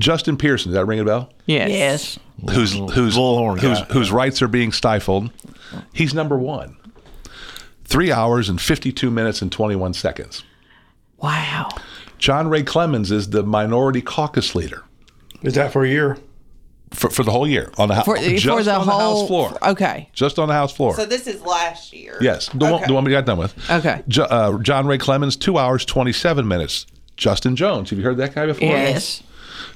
[0.00, 1.30] Justin Pearson, does that ring a bell?
[1.46, 1.70] Yes.
[1.70, 2.18] Yes.
[2.52, 5.30] whose whose whose, whose rights are being stifled.
[5.92, 6.76] He's number one.
[7.84, 10.42] Three hours and fifty-two minutes and twenty-one seconds.
[11.18, 11.68] Wow.
[12.18, 14.84] John Ray Clemmons is the minority caucus leader
[15.42, 16.18] Is that for a year?
[16.92, 19.20] for, for the whole year on the house For, just for the on the whole.
[19.20, 19.58] house floor.
[19.70, 20.08] Okay.
[20.12, 20.94] Just on the house floor.
[20.96, 22.16] So this is last year.
[22.20, 23.54] yes, the one the one we got done with.
[23.70, 24.02] Okay.
[24.08, 26.86] Jo- uh, John Ray Clemmons, two hours twenty-seven minutes.
[27.16, 28.66] Justin Jones, have you heard that guy before?
[28.68, 29.22] Yes.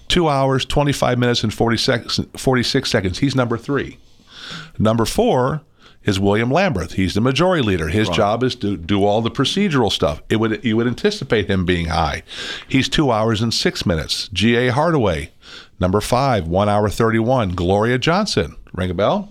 [0.09, 3.18] Two hours, 25 minutes, and 40 seconds, 46 seconds.
[3.18, 3.98] He's number three.
[4.78, 5.62] Number four
[6.05, 6.92] is William Lamberth.
[6.92, 7.88] He's the majority leader.
[7.88, 10.22] His job is to do all the procedural stuff.
[10.28, 12.22] It would you would anticipate him being high.
[12.68, 14.28] He's two hours and six minutes.
[14.32, 14.68] G.A.
[14.72, 15.32] Hardaway,
[15.80, 17.50] number five, one hour 31.
[17.50, 19.30] Gloria Johnson, ring a bell?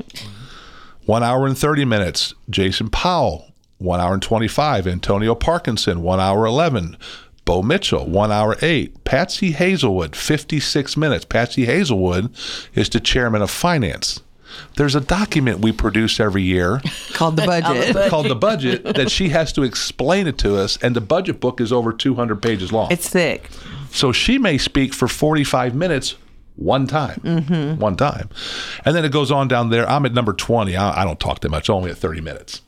[1.05, 2.33] One hour and 30 minutes.
[2.49, 4.87] Jason Powell, one hour and 25.
[4.87, 6.97] Antonio Parkinson, one hour 11.
[7.45, 9.03] Bo Mitchell, one hour eight.
[9.03, 11.25] Patsy Hazelwood, 56 minutes.
[11.25, 12.33] Patsy Hazelwood
[12.73, 14.21] is the chairman of finance.
[14.77, 16.79] There's a document we produce every year
[17.13, 18.09] Called the budget.
[18.09, 21.59] called the budget that she has to explain it to us, and the budget book
[21.59, 22.91] is over 200 pages long.
[22.91, 23.49] It's thick.
[23.91, 26.15] So she may speak for 45 minutes
[26.55, 27.79] one time, Mm-hmm.
[27.81, 28.29] one time.
[28.85, 29.89] And then it goes on down there.
[29.89, 30.75] I'm at number 20.
[30.77, 32.61] I, I don't talk that much, only at 30 minutes.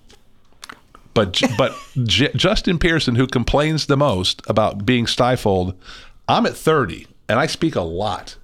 [1.15, 5.73] But but J- Justin Pearson, who complains the most about being stifled,
[6.27, 8.35] I'm at 30 and I speak a lot.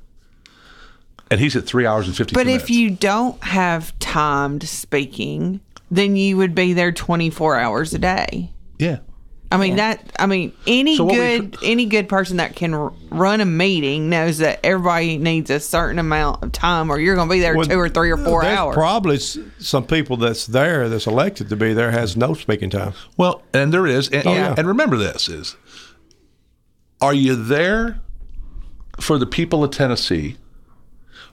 [1.29, 2.63] And he's at three hours and 52 But minutes.
[2.65, 8.51] if you don't have timed speaking, then you would be there 24 hours a day.
[8.79, 8.97] yeah.
[9.51, 10.01] I mean that.
[10.17, 13.45] I mean any So what we good any good person that can r- run a
[13.45, 17.41] meeting knows that everybody needs a certain amount of time, or you're going to be
[17.41, 18.75] there Well, two or three or four there's hours.
[18.75, 22.93] Probably some people that's there that's elected to be there has no speaking time.
[23.17, 24.55] Well, and there is, and, Oh, yeah.
[24.57, 25.57] and remember this is,
[27.01, 27.99] are you there
[28.99, 30.37] for the people of Tennessee,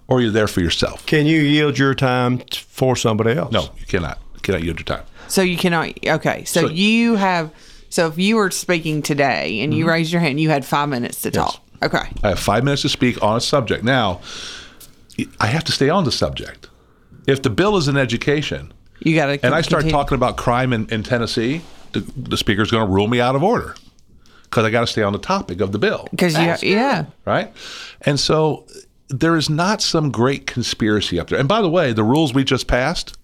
[0.08, 1.04] or are you there for yourself?
[1.06, 3.52] Can you yield your time for somebody else?
[3.52, 4.18] No, you cannot.
[4.34, 5.04] You cannot yield your time.
[5.28, 5.92] so you cannot.
[6.06, 7.52] Okay, so, So- you have.
[7.91, 9.89] So if you were speaking today and you Mhm.
[9.89, 11.61] raised your hand, you had five minutes to talk.
[11.82, 12.09] Okay.
[12.22, 13.84] I have five minutes to speak on a subject.
[13.84, 14.20] Now,
[15.41, 16.68] I have to stay on the subject.
[17.26, 19.45] If the bill is in education, You got to.
[19.45, 21.62] and I start talking about crime in, in Tennessee,
[21.93, 23.74] the, the speaker's going to rule me out of order
[24.45, 26.09] because I got to stay on the topic of the bill.
[26.11, 26.70] because you.
[26.70, 27.07] Yeah.
[27.24, 27.53] right?
[28.03, 28.64] And so
[29.09, 31.39] there is not some great conspiracy up there.
[31.39, 33.16] And by the way, the rules we just passed,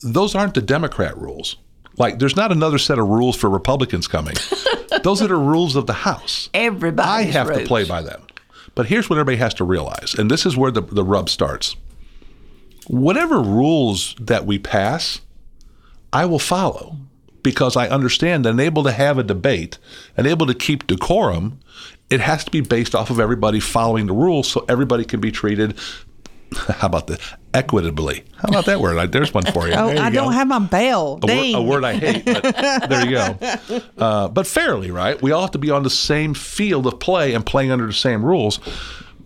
[0.00, 1.56] those aren't the Democrat rules.
[2.02, 4.34] Like, there's not another set of rules for Republicans coming.
[5.04, 6.50] those are the rules of the House.
[6.52, 7.08] Everybody.
[7.08, 8.26] I have to play by them.
[8.74, 11.76] But here's what everybody has to realize, and this is where the, the rub starts.
[12.88, 15.20] Whatever rules that we pass,
[16.12, 16.96] I will follow
[17.44, 19.78] because I understand that and able to have a debate
[20.16, 21.60] and able to keep decorum,
[22.10, 25.30] it has to be based off of everybody following the rules so everybody can be
[25.30, 25.78] treated.
[26.68, 27.18] How about the
[27.54, 28.24] equitably?
[28.36, 29.12] How about that word?
[29.12, 29.74] There's one for you.
[29.76, 30.14] Oh, There you I go.
[30.24, 31.18] don't have my bell.
[31.22, 32.42] A, wor- a word I hate, but
[32.88, 33.38] there you go.
[33.98, 35.20] Uh, but fairly, right?
[35.20, 37.92] We all have to be on the same field of play and playing under the
[37.92, 38.60] same rules.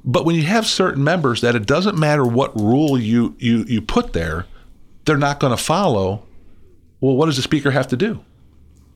[0.04, 3.82] But when you have certain members that it doesn't matter what rule you you you
[3.82, 4.46] put there,
[5.04, 6.22] they're not going to follow.
[7.00, 8.24] Well, what does the speaker have to do?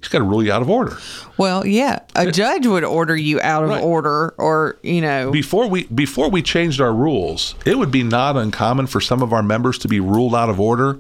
[0.01, 0.97] He's got to rule you out of order.
[1.37, 3.83] Well, yeah, a judge would order you out of Right.
[3.83, 8.37] order, or you know, Before we before we changed our rules, it would be not
[8.37, 10.99] uncommon for some of our members to be ruled out of order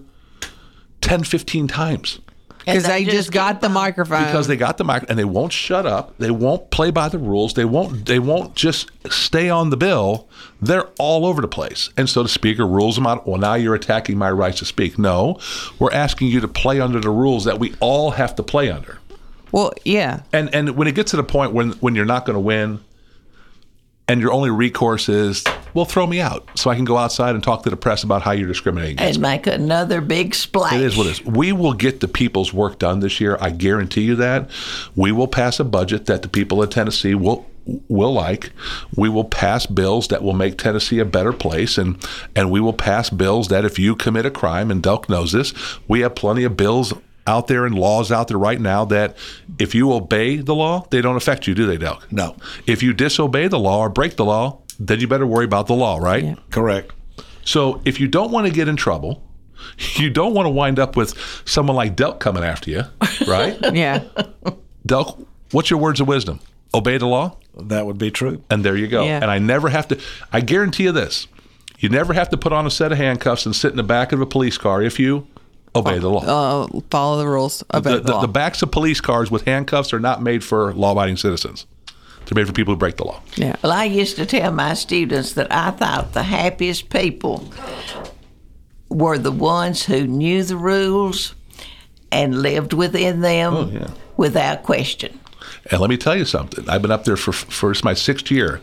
[1.01, 2.19] 10, 15 times.
[2.75, 4.25] Because they, just got the microphone.
[4.25, 6.15] because they got the mic and they won't shut up.
[6.19, 7.55] They won't play by the rules.
[7.55, 8.07] They won't.
[8.07, 10.29] They won't just stay on the bill.
[10.61, 11.91] They're all over the place.
[11.97, 13.27] And so the speaker rules them out.
[13.27, 14.99] Well, now you're attacking my rights to speak.
[14.99, 15.39] No,
[15.79, 18.99] we're asking you to play under the rules that we all have to play under.
[19.53, 20.23] Well, yeah.
[20.33, 22.81] And and when it gets to the point when when you're not going to win,
[24.11, 27.45] and your only recourse is, well, throw me out so I can go outside and
[27.45, 30.73] talk to the press about how you're discriminating against and make another big splash.
[30.73, 31.25] It is what it is.
[31.25, 33.39] We will get the people's work done this year.
[33.41, 34.51] I guarantee you that.
[34.97, 37.47] We will pass a budget that the people of Tennessee will
[37.89, 38.51] will like.
[38.97, 42.05] We will pass bills that will make Tennessee a better place, and
[42.35, 45.55] and we will pass bills that if you commit a crime, and Delk knows this,
[45.87, 46.93] we have plenty of bills
[47.31, 49.17] out there and laws out there right now that
[49.59, 52.11] if you obey the law, they don't affect you, do they, Delk?
[52.11, 52.37] No.
[52.67, 55.75] If you disobey the law or break the law, then you better worry about the
[55.75, 56.37] law, right?
[56.51, 56.93] Correct.
[57.45, 59.23] So if you don't want to get in trouble,
[59.95, 62.83] you don't want to wind up with someone like Delk coming after you,
[63.27, 63.57] right?
[63.73, 64.05] yeah.
[64.87, 66.41] Delk, what's your words of wisdom?
[66.75, 67.37] Obey the law?
[67.55, 68.43] That would be true.
[68.51, 69.05] And there you go.
[69.05, 69.21] Yeah.
[69.23, 70.01] And I never have to,
[70.33, 71.27] I guarantee you this
[71.81, 74.13] you never have to put on a set of handcuffs and sit in the back
[74.13, 75.27] of a police car if you
[75.75, 76.65] obey the law.
[76.65, 77.63] Uh, follow the rules.
[77.75, 78.21] Obey the, the, the, law.
[78.21, 81.67] the backs of police cars with handcuffs are not made for law abiding citizens,
[82.27, 83.21] they're made for people who break the law.
[83.37, 83.57] yeah.
[83.63, 87.45] Well, I used to tell my students that I thought the happiest people
[88.89, 91.35] were the ones who knew the rules
[92.13, 93.91] and lived within them Oh, yeah.
[94.17, 95.19] without question.
[95.71, 96.69] And let me tell you something.
[96.69, 98.61] I've been up there for for my sixth year.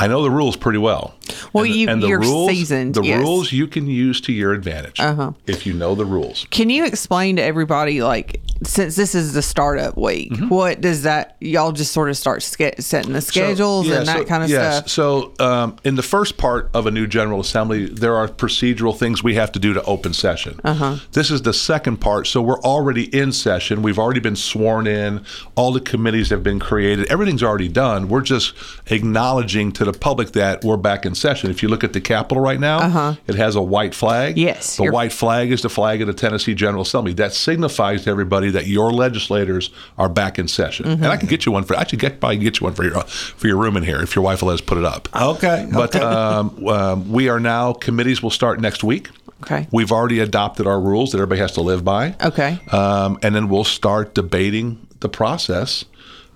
[0.00, 1.14] I know the rules pretty well.
[1.52, 3.20] Well, and the, you- and the you're rules, seasoned, The yes.
[3.20, 5.32] rules you can use to your advantage Uh-huh.
[5.46, 6.46] if you know the rules.
[6.50, 11.36] Can you explain to everybody, like, since this is the startup week, what does that,
[11.40, 13.88] y'all just sort of start ske- setting the schedules Mm-hmm.
[13.88, 14.76] So, yeah, and that so- kind of yes.
[14.76, 14.88] stuff?
[14.88, 19.22] So, um, in the first part of a new General Assembly, there are procedural things
[19.24, 20.60] we have to do to open session.
[20.64, 20.96] Uh-huh.
[21.12, 22.26] This is the second part.
[22.28, 23.82] So, we're already in session.
[23.82, 25.24] We've already been sworn in.
[25.56, 27.06] All the committees have been created.
[27.06, 28.08] Everything's already done.
[28.08, 28.54] We're just
[28.86, 31.50] acknowledging to the public that we're back in session.
[31.50, 33.14] If you look at the Capitol right now, Uh-huh.
[33.26, 34.36] it has a white flag.
[34.36, 37.14] Yes, The white flag is the flag of the Tennessee General Assembly.
[37.14, 40.86] That signifies to everybody that your legislators are back in session.
[40.86, 41.02] Mm-hmm.
[41.04, 41.76] And I can get you one for.
[41.76, 44.14] I should get probably get you one for your for your room in here if
[44.14, 45.08] your wife will let us put it up.
[45.14, 45.66] Okay.
[45.72, 49.08] But um, um, we are now committees will start next week.
[49.42, 49.68] Okay.
[49.70, 52.14] We've already adopted our rules that everybody has to live by.
[52.22, 52.58] Okay.
[52.72, 55.84] Um, and then we'll start debating the process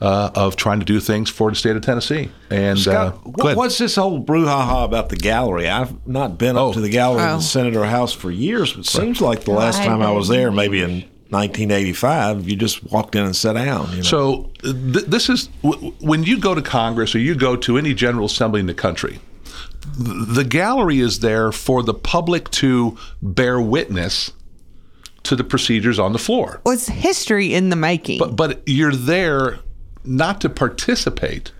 [0.03, 2.29] uh, of trying to do things for the state of Tennessee.
[2.51, 3.57] And uh, Scott, go what, ahead.
[3.57, 5.69] what's this whole brouhaha about the gallery?
[5.69, 7.37] I've not been up to the gallery in Oh.
[7.37, 10.11] the Senate or House for years, but it seems like the last Right, time I
[10.11, 13.89] was there, maybe in 1985, you just walked in and sat down.
[13.91, 14.03] You know?
[14.03, 17.79] So uh, th- this is w- when you go to Congress or you go to
[17.79, 19.21] any General Assembly in the country.
[19.97, 24.33] th- The gallery is there for the public to bear witness
[25.23, 26.61] to the procedures on the floor.
[26.67, 28.19] Well, it's history in the making.
[28.19, 29.61] But but you're there
[30.05, 31.53] not to participate,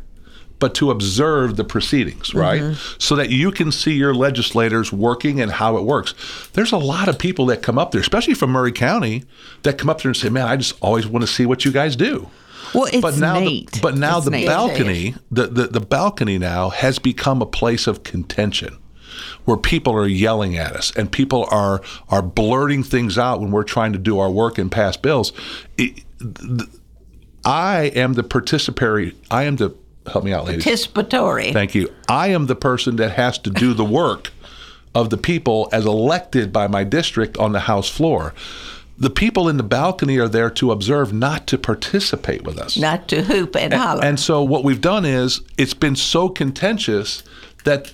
[0.59, 2.61] but to observe the proceedings, right?
[2.63, 2.97] Mm-hmm.
[2.99, 6.15] So that you can see your legislators working and how it works.
[6.53, 9.25] There's a lot of people that come up there, especially from Maury County,
[9.65, 11.73] that come up there and say, "Man, I just always want to see what you
[11.73, 12.29] guys do."
[12.75, 13.73] well, it's but now, neat.
[13.73, 14.47] The, but now It's the neat.
[14.47, 18.79] balcony, the, the the balcony now has become a place of contention,
[19.45, 23.65] where people are yelling at us and people are are blurting things out when we're
[23.65, 25.33] trying to do our work and pass bills.
[25.77, 26.69] It- th-
[27.45, 29.15] I am the participatory.
[29.31, 29.75] I am the
[30.11, 30.65] help me out, ladies.
[30.65, 31.53] Participatory.
[31.53, 31.93] Thank you.
[32.09, 34.33] I am the person that has to do the work
[34.95, 38.35] of the people as elected by my district on the House floor.
[38.99, 42.77] The people in the balcony are there to observe, not to participate with us.
[42.77, 44.05] Not to hoop and And, holler.
[44.05, 47.23] and so what we've done is it's been so contentious
[47.65, 47.93] that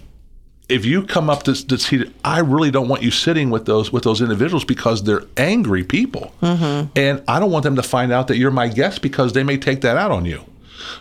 [0.68, 3.92] if you come up to, to see, I really don't want you sitting with those
[3.92, 6.90] with those individuals because they're angry people, mm-hmm.
[6.94, 9.56] and I don't want them to find out that you're my guest because they may
[9.56, 10.44] take that out on you.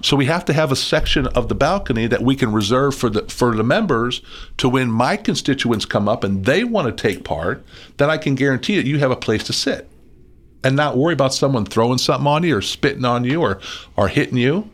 [0.01, 3.09] So we have to have a section of the balcony that we can reserve for
[3.09, 4.21] the for the members
[4.57, 7.65] to when my constituents come up and they want to take part,
[7.97, 9.89] that I can guarantee that you have a place to sit
[10.63, 13.59] and not worry about someone throwing something on you or spitting on you or
[13.95, 14.69] or hitting you.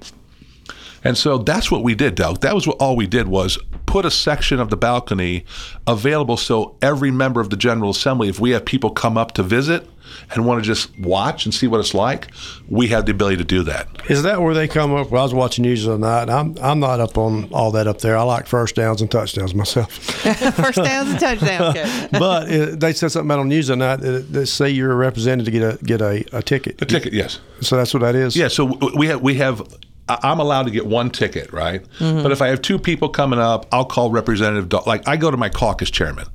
[1.03, 2.41] And so that's what we did, Doug.
[2.41, 5.45] That was what all we did was put a section of the balcony
[5.85, 9.43] available so every member of the General Assembly, if we have people come up to
[9.43, 9.87] visit
[10.31, 12.31] and want to just watch and see what it's like,
[12.69, 13.87] we have the ability to do that.
[14.09, 15.11] Is that where they come up?
[15.11, 16.29] Well, I was watching news the other night.
[16.29, 18.17] I'm I'm not up on all that up there.
[18.17, 19.91] I like first downs and touchdowns myself.
[20.55, 21.75] First downs and touchdowns.
[21.75, 22.11] Coach.
[22.11, 24.91] but uh, they said something about on news the other night that they say you're
[24.91, 26.81] a representative to get a get a, a ticket.
[26.81, 27.39] A ticket, yes.
[27.61, 28.35] So that's what that is.
[28.35, 29.65] Yeah, so we have we have I-
[30.09, 31.83] I'm allowed to get one ticket, right?
[31.99, 34.71] But if I have two people coming up, I'll call Representative.
[34.85, 36.27] Like I go to my caucus chairman.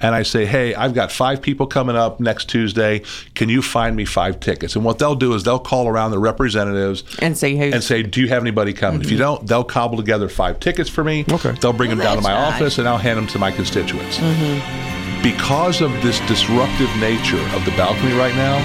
[0.00, 3.02] and I say, "Hey, I've got five people coming up next Tuesday.
[3.34, 6.18] Can you find me five tickets?" And what they'll do is they'll call around the
[6.18, 9.64] representatives and say who and say, "Do you have anybody coming?" If you don't, they'll
[9.64, 11.24] cobble together five tickets for me.
[11.30, 11.52] Okay.
[11.60, 12.54] They'll bring them down to my nice.
[12.54, 14.18] office, and I'll hand them to my constituents.
[14.18, 15.22] Mm-hmm.
[15.22, 18.58] Because of this disruptive nature of the balcony right now,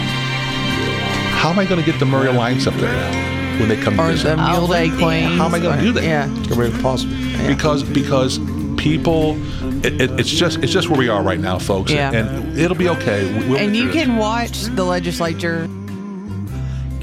[1.37, 3.95] how am I going to get the Maury Alliance up there now when they come
[3.97, 4.35] to Or visit?
[4.35, 5.37] the Mule Day Queens.
[5.37, 6.03] How am I going to do that?
[6.03, 6.29] Yeah.
[6.39, 7.13] It's gonna be impossible.
[7.47, 8.39] Because because
[8.77, 9.37] people,
[9.85, 11.91] it, it, it's just it's just where we are right now, folks.
[11.91, 12.11] Yeah.
[12.11, 13.25] And it'll be okay.
[13.47, 15.69] We'll and get you can watch the legislature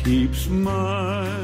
[0.03, 1.40] Keep smiling.